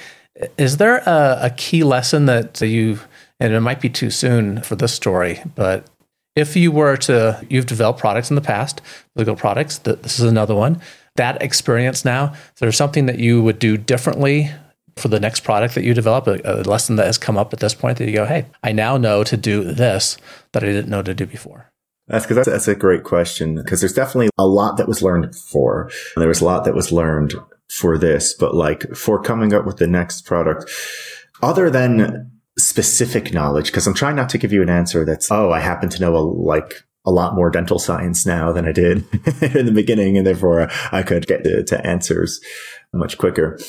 Is 0.57 0.77
there 0.77 0.99
a, 0.99 1.39
a 1.41 1.49
key 1.49 1.83
lesson 1.83 2.27
that 2.27 2.61
you, 2.61 2.99
and 3.41 3.51
it 3.51 3.59
might 3.59 3.81
be 3.81 3.89
too 3.89 4.09
soon 4.09 4.61
for 4.61 4.77
this 4.77 4.93
story, 4.93 5.41
but 5.53 5.85
if 6.37 6.55
you 6.55 6.71
were 6.71 6.95
to, 6.97 7.45
you've 7.49 7.65
developed 7.65 7.99
products 7.99 8.31
in 8.31 8.35
the 8.35 8.41
past, 8.41 8.81
legal 9.15 9.35
products, 9.35 9.79
this 9.79 10.17
is 10.17 10.25
another 10.25 10.55
one 10.55 10.81
that 11.15 11.41
experience 11.41 12.03
now, 12.03 12.33
there's 12.59 12.77
something 12.77 13.05
that 13.05 13.19
you 13.19 13.41
would 13.41 13.59
do 13.59 13.77
differently 13.77 14.51
for 14.95 15.07
the 15.07 15.19
next 15.19 15.41
product 15.41 15.75
that 15.75 15.83
you 15.83 15.93
develop, 15.93 16.27
a, 16.27 16.39
a, 16.43 16.61
lesson 16.63 16.95
that 16.97 17.05
has 17.05 17.17
come 17.17 17.37
up 17.37 17.51
at 17.53 17.59
this 17.59 17.73
point 17.73 17.97
that 17.97 18.07
you 18.07 18.13
go, 18.13 18.25
hey, 18.25 18.45
I 18.63 18.71
now 18.71 18.97
know 18.97 19.23
to 19.23 19.37
do 19.37 19.63
this 19.63 20.17
that 20.51 20.63
I 20.63 20.67
didn't 20.67 20.89
know 20.89 21.01
to 21.01 21.13
do 21.13 21.25
before? 21.25 21.71
That's 22.07 22.25
because 22.25 22.45
that's, 22.45 22.67
a 22.67 22.75
great 22.75 23.03
question 23.03 23.55
because 23.55 23.79
there's 23.79 23.93
definitely 23.93 24.29
a 24.37 24.45
lot 24.45 24.77
that 24.77 24.87
was 24.87 25.01
learned 25.01 25.35
for. 25.35 25.89
There 26.15 26.27
was 26.27 26.41
a 26.41 26.45
lot 26.45 26.65
that 26.65 26.75
was 26.75 26.91
learned 26.91 27.33
for 27.69 27.97
this, 27.97 28.33
but 28.33 28.53
like 28.53 28.83
for 28.93 29.21
coming 29.21 29.53
up 29.53 29.65
with 29.65 29.77
the 29.77 29.87
next 29.87 30.25
product, 30.25 30.69
other 31.41 31.69
than 31.69 32.31
specific 32.57 33.33
knowledge, 33.33 33.67
because 33.67 33.87
I'm 33.87 33.93
trying 33.93 34.15
not 34.15 34.29
to 34.29 34.37
give 34.37 34.51
you 34.51 34.61
an 34.61 34.69
answer 34.69 35.05
that's, 35.05 35.31
oh, 35.31 35.51
I 35.51 35.59
happen 35.59 35.89
to 35.89 36.01
know 36.01 36.15
a, 36.15 36.19
like 36.19 36.83
a 37.05 37.11
lot 37.11 37.35
more 37.35 37.49
dental 37.49 37.79
science 37.79 38.25
now 38.25 38.51
than 38.51 38.65
I 38.65 38.71
did 38.71 38.97
in 39.55 39.65
the 39.65 39.73
beginning. 39.73 40.17
And 40.17 40.25
therefore 40.25 40.69
I 40.91 41.03
could 41.03 41.27
get 41.27 41.43
to, 41.43 41.63
to, 41.63 41.85
answers 41.85 42.39
much 42.93 43.17
quicker. 43.17 43.59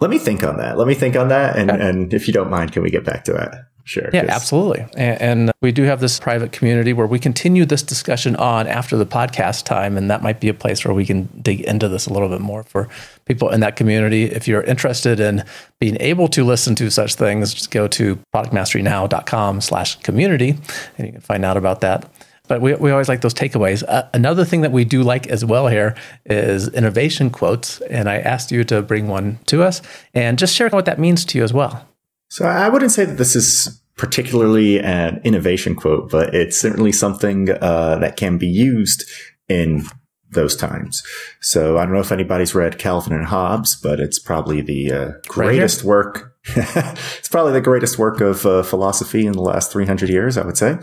Let 0.00 0.10
me 0.10 0.18
think 0.18 0.42
on 0.42 0.58
that. 0.58 0.76
Let 0.76 0.86
me 0.86 0.94
think 0.94 1.16
on 1.16 1.28
that. 1.28 1.56
And, 1.56 1.70
okay. 1.70 1.88
and 1.88 2.12
if 2.12 2.26
you 2.26 2.34
don't 2.34 2.50
mind, 2.50 2.72
can 2.72 2.82
we 2.82 2.90
get 2.90 3.04
back 3.04 3.24
to 3.24 3.32
that? 3.32 3.68
Sure. 3.84 4.10
Yeah, 4.12 4.24
absolutely. 4.28 4.84
And, 4.96 5.22
and, 5.22 5.50
we 5.62 5.70
do 5.70 5.84
have 5.84 6.00
this 6.00 6.18
private 6.18 6.50
community 6.50 6.92
where 6.92 7.06
we 7.06 7.20
continue 7.20 7.64
this 7.64 7.84
discussion 7.84 8.34
on 8.34 8.66
after 8.66 8.96
the 8.96 9.06
podcast 9.06 9.64
time. 9.64 9.96
And 9.96 10.10
that 10.10 10.22
might 10.22 10.40
be 10.40 10.48
a 10.48 10.54
place 10.54 10.84
where 10.84 10.92
we 10.92 11.06
can 11.06 11.28
dig 11.40 11.60
into 11.60 11.88
this 11.88 12.06
a 12.06 12.12
little 12.12 12.28
bit 12.28 12.40
more 12.40 12.64
for 12.64 12.88
people 13.26 13.48
in 13.50 13.60
that 13.60 13.76
community. 13.76 14.24
If 14.24 14.48
you're 14.48 14.62
interested 14.62 15.20
in 15.20 15.44
being 15.78 15.96
able 16.00 16.26
to 16.28 16.42
listen 16.44 16.74
to 16.76 16.90
such 16.90 17.14
things, 17.14 17.54
just 17.54 17.70
go 17.70 17.86
to 17.88 18.18
productmasterynow.com 18.34 19.60
slash 19.60 19.96
community 20.00 20.56
and 20.98 21.06
you 21.06 21.12
can 21.12 21.20
find 21.20 21.44
out 21.44 21.56
about 21.56 21.80
that 21.82 22.10
but 22.48 22.60
we, 22.60 22.74
we 22.74 22.90
always 22.90 23.08
like 23.08 23.20
those 23.20 23.34
takeaways. 23.34 23.82
Uh, 23.86 24.08
another 24.14 24.44
thing 24.44 24.60
that 24.62 24.72
we 24.72 24.84
do 24.84 25.02
like 25.02 25.26
as 25.28 25.44
well 25.44 25.68
here 25.68 25.94
is 26.24 26.68
innovation 26.68 27.30
quotes. 27.30 27.80
And 27.82 28.08
I 28.08 28.18
asked 28.18 28.50
you 28.50 28.64
to 28.64 28.82
bring 28.82 29.08
one 29.08 29.38
to 29.46 29.62
us 29.62 29.82
and 30.14 30.38
just 30.38 30.54
share 30.54 30.68
what 30.70 30.84
that 30.86 30.98
means 30.98 31.24
to 31.26 31.38
you 31.38 31.44
as 31.44 31.52
well. 31.52 31.86
So 32.28 32.44
I 32.46 32.68
wouldn't 32.68 32.92
say 32.92 33.04
that 33.04 33.18
this 33.18 33.36
is 33.36 33.80
particularly 33.96 34.80
an 34.80 35.20
innovation 35.24 35.74
quote, 35.74 36.10
but 36.10 36.34
it's 36.34 36.58
certainly 36.58 36.92
something 36.92 37.50
uh, 37.50 37.96
that 38.00 38.16
can 38.16 38.36
be 38.36 38.46
used 38.46 39.04
in 39.48 39.84
those 40.30 40.56
times. 40.56 41.02
So 41.40 41.78
I 41.78 41.84
don't 41.84 41.94
know 41.94 42.00
if 42.00 42.12
anybody's 42.12 42.54
read 42.54 42.78
Calvin 42.78 43.12
and 43.12 43.26
Hobbes, 43.26 43.76
but 43.76 44.00
it's 44.00 44.18
probably 44.18 44.60
the 44.60 44.92
uh, 44.92 45.12
greatest 45.28 45.80
right 45.80 45.86
work. 45.86 46.36
it's 46.56 47.28
probably 47.28 47.52
the 47.52 47.60
greatest 47.60 47.98
work 47.98 48.20
of 48.20 48.44
uh, 48.44 48.62
philosophy 48.62 49.26
in 49.26 49.32
the 49.32 49.42
last 49.42 49.72
300 49.72 50.08
years, 50.08 50.36
I 50.36 50.44
would 50.44 50.56
say. 50.56 50.78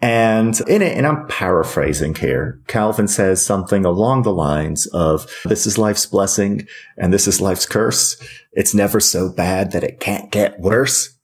And 0.00 0.60
in 0.68 0.82
it, 0.82 0.96
and 0.96 1.06
I'm 1.06 1.28
paraphrasing 1.28 2.16
here, 2.16 2.60
Calvin 2.66 3.06
says 3.06 3.44
something 3.44 3.84
along 3.84 4.22
the 4.22 4.32
lines 4.32 4.86
of, 4.88 5.32
this 5.44 5.64
is 5.64 5.78
life's 5.78 6.06
blessing 6.06 6.66
and 6.98 7.12
this 7.12 7.28
is 7.28 7.40
life's 7.40 7.66
curse. 7.66 8.16
It's 8.52 8.74
never 8.74 8.98
so 8.98 9.28
bad 9.28 9.70
that 9.72 9.84
it 9.84 10.00
can't 10.00 10.30
get 10.32 10.58
worse, 10.58 11.16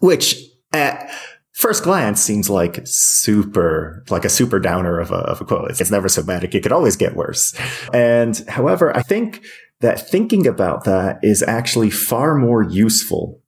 which 0.00 0.36
at 0.74 1.10
first 1.52 1.82
glance 1.82 2.20
seems 2.20 2.50
like 2.50 2.80
super, 2.84 4.04
like 4.10 4.26
a 4.26 4.30
super 4.30 4.60
downer 4.60 5.00
of 5.00 5.10
a, 5.10 5.16
of 5.16 5.40
a 5.40 5.44
quote. 5.46 5.70
It's 5.70 5.90
never 5.90 6.10
so 6.10 6.22
bad. 6.22 6.44
It 6.44 6.62
could 6.62 6.72
always 6.72 6.96
get 6.96 7.16
worse. 7.16 7.58
And 7.94 8.36
however, 8.48 8.94
I 8.94 9.00
think 9.00 9.42
that 9.80 10.08
thinking 10.08 10.46
about 10.46 10.84
that 10.84 11.20
is 11.22 11.42
actually 11.42 11.90
far 11.90 12.34
more 12.34 12.62
useful 12.62 13.40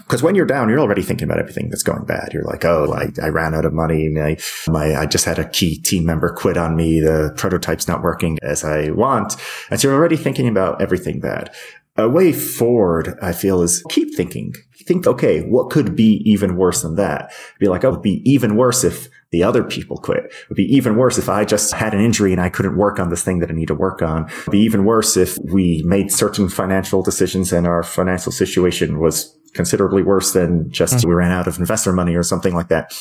because 0.00 0.22
when 0.22 0.34
you're 0.34 0.46
down, 0.46 0.68
you're 0.68 0.80
already 0.80 1.02
thinking 1.02 1.26
about 1.26 1.38
everything 1.38 1.70
that's 1.70 1.82
going 1.82 2.04
bad. 2.04 2.30
You're 2.32 2.44
like, 2.44 2.64
oh, 2.64 2.92
I, 2.92 3.08
I 3.24 3.28
ran 3.28 3.54
out 3.54 3.64
of 3.64 3.72
money. 3.72 4.08
My, 4.08 4.36
my, 4.68 4.96
I 4.96 5.06
just 5.06 5.24
had 5.24 5.38
a 5.38 5.48
key 5.48 5.78
team 5.78 6.04
member 6.04 6.32
quit 6.32 6.56
on 6.56 6.76
me. 6.76 7.00
The 7.00 7.32
prototype's 7.36 7.88
not 7.88 8.02
working 8.02 8.38
as 8.42 8.64
I 8.64 8.90
want. 8.90 9.36
And 9.70 9.80
so 9.80 9.88
you're 9.88 9.96
already 9.96 10.16
thinking 10.16 10.48
about 10.48 10.82
everything 10.82 11.20
bad. 11.20 11.54
a 11.96 12.08
way 12.08 12.32
forward, 12.32 13.16
I 13.22 13.32
feel, 13.32 13.62
is 13.62 13.84
keep 13.88 14.14
thinking. 14.14 14.54
Think, 14.86 15.06
okay, 15.06 15.40
what 15.40 15.70
could 15.70 15.96
be 15.96 16.20
even 16.26 16.56
worse 16.56 16.82
than 16.82 16.96
that? 16.96 17.32
Be 17.58 17.68
like, 17.68 17.84
oh, 17.84 17.90
it'd 17.90 18.02
be 18.02 18.20
even 18.30 18.56
worse 18.56 18.84
if 18.84 19.08
the 19.30 19.42
other 19.42 19.64
people 19.64 19.96
quit. 19.96 20.24
It 20.24 20.48
would 20.50 20.56
be 20.56 20.76
even 20.76 20.96
worse 20.96 21.16
if 21.16 21.28
I 21.28 21.46
just 21.46 21.72
had 21.72 21.94
an 21.94 22.00
injury 22.00 22.32
and 22.32 22.40
I 22.40 22.50
couldn't 22.50 22.76
work 22.76 22.98
on 22.98 23.08
this 23.08 23.22
thing 23.22 23.38
that 23.38 23.50
I 23.50 23.54
need 23.54 23.68
to 23.68 23.74
work 23.74 24.02
on. 24.02 24.26
It 24.26 24.46
would 24.46 24.52
be 24.52 24.58
even 24.60 24.84
worse 24.84 25.16
if 25.16 25.38
we 25.38 25.82
made 25.86 26.12
certain 26.12 26.50
financial 26.50 27.02
decisions 27.02 27.52
and 27.52 27.66
our 27.66 27.82
financial 27.82 28.30
situation 28.30 29.00
was 29.00 29.34
considerably 29.54 30.02
worse 30.02 30.32
than 30.32 30.70
just 30.70 30.94
mm-hmm. 30.96 31.08
we 31.08 31.14
ran 31.14 31.32
out 31.32 31.46
of 31.46 31.58
investor 31.58 31.92
money 31.92 32.14
or 32.14 32.22
something 32.22 32.54
like 32.54 32.68
that. 32.68 32.92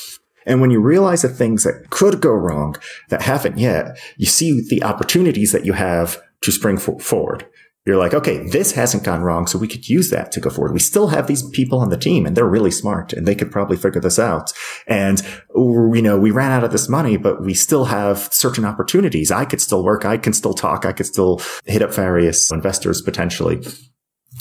And 0.46 0.62
when 0.62 0.72
you 0.72 0.82
realize 0.82 1.22
the 1.22 1.30
things 1.30 1.64
that 1.64 1.90
could 1.90 2.22
go 2.22 2.32
wrong 2.32 2.76
that 3.10 3.22
haven't 3.22 3.58
yet, 3.58 3.98
you 4.18 4.26
see 4.26 4.66
the 4.70 4.84
opportunities 4.84 5.52
that 5.52 5.66
you 5.66 5.74
have 5.74 6.22
to 6.42 6.52
spring 6.52 6.78
forward. 6.78 7.46
You're 7.86 7.98
like, 7.98 8.14
okay, 8.14 8.48
this 8.48 8.72
hasn't 8.72 9.04
gone 9.04 9.24
wrong. 9.24 9.46
So 9.46 9.60
we 9.60 9.68
could 9.68 9.90
use 9.90 10.10
that 10.10 10.32
to 10.34 10.40
go 10.40 10.50
forward. 10.50 10.74
We 10.74 10.80
still 10.80 11.08
have 11.08 11.28
these 11.28 11.50
people 11.50 11.80
on 11.80 11.90
the 11.90 11.98
team 11.98 12.26
and 12.26 12.36
they're 12.36 12.46
really 12.46 12.72
smart 12.72 13.12
and 13.12 13.28
they 13.28 13.36
could 13.36 13.52
probably 13.52 13.76
figure 13.76 14.00
this 14.00 14.18
out. 14.18 14.54
And, 14.88 15.22
you 15.54 16.02
know, 16.02 16.18
we 16.18 16.32
ran 16.32 16.54
out 16.54 16.64
of 16.64 16.72
this 16.72 16.88
money, 16.88 17.18
but 17.18 17.42
we 17.42 17.54
still 17.54 17.86
have 17.86 18.30
certain 18.32 18.64
opportunities. 18.64 19.32
I 19.32 19.44
could 19.44 19.60
still 19.60 19.84
work. 19.84 20.06
I 20.06 20.18
can 20.18 20.32
still 20.32 20.54
talk. 20.54 20.86
I 20.86 20.94
could 20.94 21.08
still 21.08 21.42
hit 21.66 21.82
up 21.82 21.94
various 21.94 22.52
investors 22.52 23.02
potentially 23.02 23.62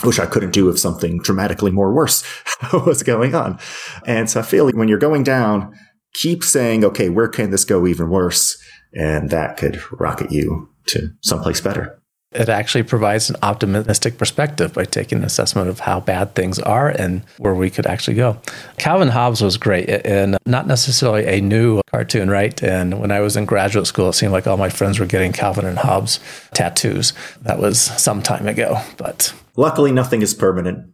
which 0.05 0.19
I 0.19 0.27
couldn't 0.27 0.53
do 0.53 0.69
if 0.69 0.79
something 0.79 1.19
dramatically 1.19 1.71
more 1.71 1.93
worse 1.93 2.25
was 2.73 3.03
going 3.03 3.35
on. 3.35 3.59
And 4.07 4.29
so 4.29 4.41
I 4.41 4.43
feel 4.43 4.65
like 4.65 4.75
when 4.75 4.89
you're 4.89 4.99
going 4.99 5.23
down, 5.23 5.75
keep 6.15 6.43
saying, 6.43 6.85
okay, 6.85 7.09
where 7.09 7.29
can 7.29 7.51
this 7.51 7.65
go 7.65 7.87
even 7.87 8.11
worse? 8.11 8.61
And 8.95 9.31
that 9.31 9.57
could 9.57 9.81
rocket 9.93 10.33
you 10.33 10.69
to 10.87 11.11
someplace 11.21 11.61
better. 11.61 12.02
It 12.35 12.49
actually 12.49 12.85
provides 12.85 13.31
an 13.31 13.37
optimistic 13.43 14.19
perspective 14.19 14.73
by 14.73 14.85
taking 14.85 15.19
an 15.19 15.25
assessment 15.25 15.69
of 15.69 15.81
how 15.81 16.01
bad 16.01 16.35
things 16.35 16.59
are 16.59 16.89
and 16.89 17.23
where 17.39 17.55
we 17.55 17.71
could 17.71 17.87
actually 17.87 18.15
go. 18.15 18.39
Calvin 18.79 19.09
Hobbes 19.09 19.43
was 19.43 19.57
great 19.57 19.89
and 19.89 20.39
not 20.47 20.67
necessarily 20.67 21.27
a 21.27 21.41
new 21.41 21.81
cartoon, 21.91 22.31
right? 22.31 22.63
And 22.63 23.01
when 23.01 23.11
I 23.11 23.21
was 23.21 23.37
in 23.37 23.45
graduate 23.45 23.87
school, 23.87 24.09
it 24.11 24.15
seemed 24.15 24.33
like 24.33 24.47
all 24.47 24.57
my 24.57 24.71
friends 24.71 24.99
were 24.99 25.07
getting 25.07 25.33
Calvin 25.33 25.67
and 25.67 25.79
Hobbes 25.79 26.21
tattoos. 26.55 27.13
That 27.43 27.59
was 27.59 27.81
some 27.81 28.23
time 28.23 28.47
ago, 28.47 28.81
but 28.97 29.35
luckily 29.57 29.93
nothing 29.93 30.23
is 30.23 30.35
permanent. 30.35 30.93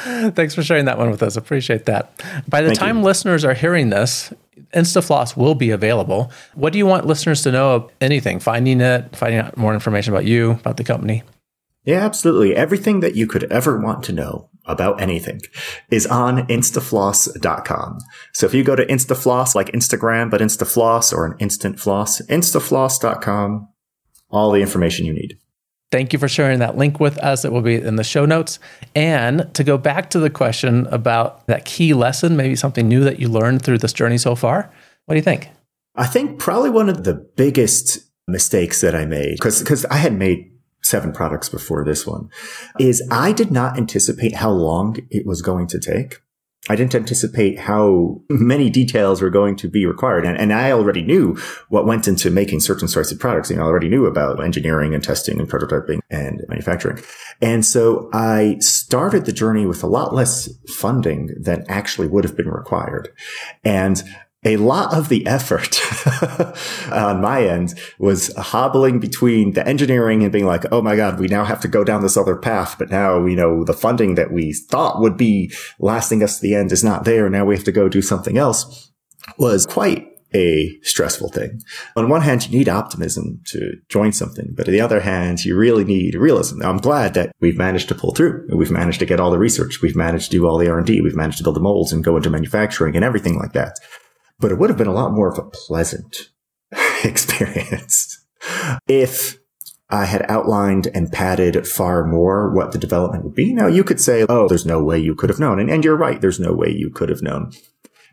Thanks 0.35 0.53
for 0.53 0.63
sharing 0.63 0.85
that 0.85 0.97
one 0.97 1.11
with 1.11 1.23
us. 1.23 1.37
Appreciate 1.37 1.85
that. 1.85 2.13
By 2.47 2.61
the 2.61 2.67
Thank 2.69 2.79
time 2.79 2.97
you. 2.97 3.03
listeners 3.03 3.45
are 3.45 3.53
hearing 3.53 3.89
this, 3.89 4.33
InstaFloss 4.73 5.37
will 5.37 5.55
be 5.55 5.69
available. 5.69 6.31
What 6.55 6.73
do 6.73 6.79
you 6.79 6.85
want 6.85 7.05
listeners 7.05 7.43
to 7.43 7.51
know 7.51 7.75
of 7.75 7.91
anything? 8.01 8.39
Finding 8.39 8.81
it, 8.81 9.15
finding 9.15 9.39
out 9.39 9.57
more 9.57 9.73
information 9.73 10.13
about 10.13 10.25
you, 10.25 10.51
about 10.51 10.77
the 10.77 10.83
company? 10.83 11.23
Yeah, 11.85 12.05
absolutely. 12.05 12.55
Everything 12.55 13.01
that 13.01 13.15
you 13.15 13.27
could 13.27 13.45
ever 13.45 13.79
want 13.79 14.03
to 14.05 14.13
know 14.13 14.49
about 14.65 15.01
anything 15.01 15.41
is 15.89 16.07
on 16.07 16.47
instafloss.com. 16.47 17.99
So 18.33 18.45
if 18.45 18.53
you 18.53 18.63
go 18.63 18.75
to 18.75 18.85
Instafloss, 18.85 19.55
like 19.55 19.71
Instagram, 19.71 20.31
but 20.31 20.41
Instafloss 20.41 21.13
or 21.13 21.25
an 21.25 21.35
instant 21.39 21.79
floss, 21.79 22.21
instafloss.com, 22.21 23.69
all 24.29 24.51
the 24.51 24.61
information 24.61 25.05
you 25.05 25.13
need. 25.13 25.37
Thank 25.93 26.11
you 26.11 26.17
for 26.17 26.27
sharing 26.27 26.57
that 26.57 26.75
link 26.75 26.99
with 26.99 27.19
us. 27.19 27.45
It 27.45 27.51
will 27.51 27.61
be 27.61 27.75
in 27.75 27.97
the 27.97 28.03
show 28.03 28.25
notes. 28.25 28.57
And 28.95 29.53
to 29.53 29.63
go 29.63 29.77
back 29.77 30.09
to 30.09 30.19
the 30.19 30.31
question 30.31 30.87
about 30.87 31.45
that 31.45 31.65
key 31.65 31.93
lesson, 31.93 32.35
maybe 32.35 32.55
something 32.55 32.87
new 32.87 33.03
that 33.03 33.19
you 33.19 33.29
learned 33.29 33.61
through 33.61 33.77
this 33.77 33.93
journey 33.93 34.17
so 34.17 34.33
far, 34.33 34.73
what 35.05 35.13
do 35.13 35.19
you 35.19 35.21
think? 35.21 35.49
I 35.93 36.07
think 36.07 36.39
probably 36.39 36.71
one 36.71 36.89
of 36.89 37.03
the 37.03 37.13
biggest 37.13 37.99
mistakes 38.27 38.81
that 38.81 38.95
I 38.95 39.05
made, 39.05 39.35
because 39.37 39.85
I 39.85 39.97
had 39.97 40.13
made 40.13 40.51
seven 40.81 41.11
products 41.11 41.47
before 41.47 41.85
this 41.85 42.07
one, 42.07 42.31
is 42.79 43.07
I 43.11 43.31
did 43.31 43.51
not 43.51 43.77
anticipate 43.77 44.37
how 44.37 44.49
long 44.49 44.97
it 45.11 45.27
was 45.27 45.43
going 45.43 45.67
to 45.67 45.79
take. 45.79 46.22
I 46.69 46.77
didn't 46.77 46.95
anticipate 46.95 47.59
how 47.59 48.21
many 48.29 48.69
details 48.69 49.21
were 49.21 49.29
going 49.29 49.57
to 49.57 49.67
be 49.67 49.85
required. 49.85 50.25
And, 50.25 50.37
and 50.37 50.53
I 50.53 50.71
already 50.71 51.01
knew 51.01 51.35
what 51.67 51.85
went 51.85 52.07
into 52.07 52.31
making 52.31 52.61
certain 52.61 52.87
sorts 52.87 53.11
of 53.11 53.19
products. 53.19 53.49
You 53.49 53.57
know, 53.57 53.63
I 53.63 53.65
already 53.65 53.89
knew 53.89 54.05
about 54.05 54.41
engineering 54.41 54.93
and 54.93 55.03
testing 55.03 55.39
and 55.39 55.49
prototyping 55.49 55.99
and 56.09 56.41
manufacturing. 56.47 57.03
And 57.41 57.65
so 57.65 58.09
I 58.13 58.57
started 58.59 59.25
the 59.25 59.33
journey 59.33 59.65
with 59.65 59.83
a 59.83 59.87
lot 59.87 60.13
less 60.13 60.49
funding 60.69 61.35
than 61.37 61.65
actually 61.67 62.07
would 62.07 62.23
have 62.23 62.37
been 62.37 62.49
required. 62.49 63.09
And 63.65 64.01
a 64.45 64.57
lot 64.57 64.93
of 64.93 65.09
the 65.09 65.25
effort 65.25 65.79
on 66.91 67.21
my 67.21 67.45
end 67.45 67.79
was 67.97 68.33
hobbling 68.35 68.99
between 68.99 69.53
the 69.53 69.67
engineering 69.67 70.23
and 70.23 70.31
being 70.31 70.45
like, 70.45 70.65
Oh 70.71 70.81
my 70.81 70.95
God, 70.95 71.19
we 71.19 71.27
now 71.27 71.45
have 71.45 71.61
to 71.61 71.67
go 71.67 71.83
down 71.83 72.01
this 72.01 72.17
other 72.17 72.35
path. 72.35 72.75
But 72.77 72.89
now, 72.89 73.25
you 73.25 73.35
know, 73.35 73.63
the 73.63 73.73
funding 73.73 74.15
that 74.15 74.31
we 74.31 74.53
thought 74.53 75.01
would 75.01 75.17
be 75.17 75.53
lasting 75.79 76.23
us 76.23 76.37
to 76.37 76.41
the 76.41 76.55
end 76.55 76.71
is 76.71 76.83
not 76.83 77.05
there. 77.05 77.29
Now 77.29 77.45
we 77.45 77.55
have 77.55 77.65
to 77.65 77.71
go 77.71 77.87
do 77.87 78.01
something 78.01 78.37
else 78.37 78.91
was 79.37 79.65
quite 79.65 80.07
a 80.35 80.77
stressful 80.81 81.29
thing. 81.29 81.61
On 81.95 82.09
one 82.09 82.21
hand, 82.21 82.49
you 82.49 82.57
need 82.57 82.67
optimism 82.67 83.39
to 83.45 83.75
join 83.87 84.11
something, 84.11 84.51
but 84.55 84.67
on 84.67 84.73
the 84.73 84.81
other 84.81 84.99
hand, 84.99 85.45
you 85.45 85.55
really 85.55 85.83
need 85.83 86.15
realism. 86.15 86.59
Now, 86.59 86.71
I'm 86.71 86.77
glad 86.77 87.13
that 87.13 87.31
we've 87.39 87.57
managed 87.57 87.87
to 87.89 87.95
pull 87.95 88.15
through. 88.15 88.47
We've 88.51 88.71
managed 88.71 88.99
to 88.99 89.05
get 89.05 89.19
all 89.19 89.29
the 89.29 89.37
research. 89.37 89.81
We've 89.83 89.95
managed 89.95 90.31
to 90.31 90.37
do 90.37 90.47
all 90.47 90.57
the 90.57 90.69
R&D. 90.69 91.01
We've 91.01 91.15
managed 91.15 91.37
to 91.37 91.43
build 91.43 91.55
the 91.55 91.61
molds 91.61 91.93
and 91.93 92.03
go 92.03 92.17
into 92.17 92.31
manufacturing 92.31 92.95
and 92.95 93.05
everything 93.05 93.37
like 93.37 93.53
that 93.53 93.77
but 94.43 94.51
it 94.51 94.59
would 94.59 94.69
have 94.69 94.77
been 94.77 94.87
a 94.87 94.93
lot 94.93 95.13
more 95.13 95.29
of 95.29 95.39
a 95.39 95.49
pleasant 95.49 96.29
experience 97.05 98.25
if 98.89 99.39
I 99.89 100.03
had 100.03 100.25
outlined 100.29 100.87
and 100.93 101.09
padded 101.09 101.65
far 101.65 102.05
more 102.05 102.53
what 102.53 102.73
the 102.73 102.77
development 102.77 103.23
would 103.23 103.35
be. 103.35 103.53
Now 103.53 103.67
you 103.67 103.85
could 103.85 104.01
say, 104.01 104.25
Oh, 104.27 104.49
there's 104.49 104.65
no 104.65 104.83
way 104.83 104.99
you 104.99 105.15
could 105.15 105.29
have 105.29 105.39
known. 105.39 105.59
And, 105.59 105.69
and 105.69 105.85
you're 105.85 105.95
right. 105.95 106.19
There's 106.19 106.41
no 106.41 106.51
way 106.51 106.69
you 106.69 106.89
could 106.89 107.07
have 107.07 107.21
known, 107.21 107.53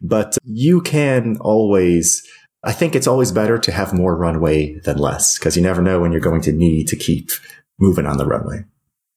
but 0.00 0.38
you 0.44 0.80
can 0.82 1.36
always 1.40 2.24
I 2.62 2.72
think 2.72 2.94
it's 2.94 3.08
always 3.08 3.32
better 3.32 3.58
to 3.58 3.72
have 3.72 3.92
more 3.92 4.14
runway 4.14 4.78
than 4.84 4.98
less 4.98 5.36
because 5.36 5.56
you 5.56 5.62
never 5.64 5.82
know 5.82 5.98
when 5.98 6.12
you're 6.12 6.20
going 6.20 6.42
to 6.42 6.52
need 6.52 6.86
to 6.88 6.96
keep 6.96 7.30
moving 7.80 8.06
on 8.06 8.18
the 8.18 8.26
runway. 8.26 8.66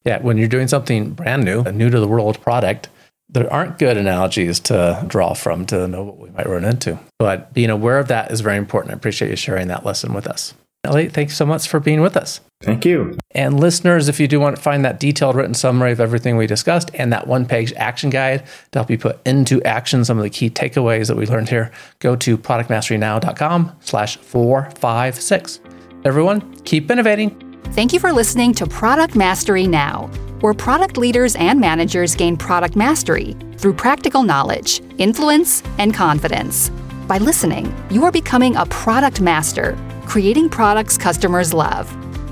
Yeah, 0.04 0.20
when 0.20 0.38
you're 0.38 0.48
doing 0.48 0.68
something 0.68 1.12
brand 1.12 1.44
new, 1.44 1.62
a 1.62 1.72
new 1.72 1.92
to 1.92 2.00
the 2.00 2.08
world 2.08 2.42
product, 2.42 2.90
there 3.34 3.52
aren't 3.52 3.80
good 3.80 3.98
analogies 3.98 4.60
to 4.62 5.04
draw 5.08 5.34
from 5.34 5.66
to 5.66 5.88
know 5.88 6.04
what 6.04 6.20
we 6.20 6.30
might 6.30 6.48
run 6.48 6.64
into. 6.64 7.00
But 7.20 7.54
being 7.54 7.70
aware 7.70 8.00
of 8.00 8.08
that 8.08 8.32
is 8.32 8.42
very 8.42 8.58
important. 8.58 8.94
I 8.94 8.96
appreciate 8.96 9.30
you 9.30 9.36
sharing 9.36 9.68
that 9.68 9.86
lesson 9.86 10.14
with 10.14 10.28
us. 10.28 10.54
Elliot, 10.86 11.14
thanks 11.14 11.38
so 11.38 11.46
much 11.46 11.68
for 11.68 11.80
being 11.80 12.02
with 12.02 12.18
us. 12.18 12.42
Thank 12.62 12.84
you. 12.84 13.18
And 13.32 13.58
listeners, 13.58 14.10
if 14.10 14.20
you 14.20 14.28
do 14.28 14.40
want 14.40 14.58
to 14.58 14.62
find 14.62 14.84
that 14.84 15.00
detailed 15.00 15.36
written 15.36 15.54
summary 15.54 15.94
of 15.94 16.02
everything 16.02 16.36
we 16.36 16.46
discussed 16.46 16.92
and 16.94 17.12
that 17.14 17.26
one 17.26 17.46
page 17.46 17.72
action 17.74 18.10
guide 18.10 18.46
to 18.72 18.80
help 18.80 18.90
you 18.90 18.98
put 18.98 19.26
into 19.26 19.64
action 19.64 20.04
some 20.04 20.18
of 20.18 20.24
the 20.24 20.30
key 20.30 20.50
takeaways 20.50 21.08
that 21.08 21.16
we 21.16 21.26
learned 21.26 21.48
here, 21.48 21.72
go 22.00 22.18
to 22.18 22.38
productmasterynow.com 22.38 23.78
slash 23.80 24.18
456. 24.18 25.62
Everyone, 26.04 26.54
keep 26.64 26.92
innovating. 26.92 27.40
Thank 27.72 27.94
you 27.94 28.00
for 28.00 28.12
listening 28.12 28.54
to 28.56 28.68
Product 28.68 29.16
Mastery 29.16 29.68
Now 29.68 30.12
where 30.44 30.54
product 30.54 30.98
leaders 30.98 31.38
and 31.38 31.58
managers 31.58 32.16
gain 32.16 32.36
product 32.36 32.76
mastery 32.76 33.34
through 33.56 33.72
practical 33.72 34.24
knowledge, 34.24 34.82
influence, 34.98 35.64
and 35.78 35.94
confidence. 35.94 36.68
By 37.08 37.18
listening, 37.18 37.74
you 37.90 38.04
are 38.04 38.12
becoming 38.12 38.58
a 38.58 38.66
product 38.66 39.22
master, 39.22 39.78
creating 40.06 40.50
products 40.50 40.98
customers 40.98 41.54
love. 41.54 41.88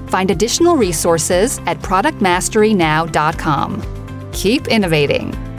Find 0.10 0.30
additional 0.30 0.76
resources 0.76 1.60
at 1.60 1.80
productmasterynow.com. 1.80 4.30
Keep 4.34 4.67
innovating. 4.67 5.51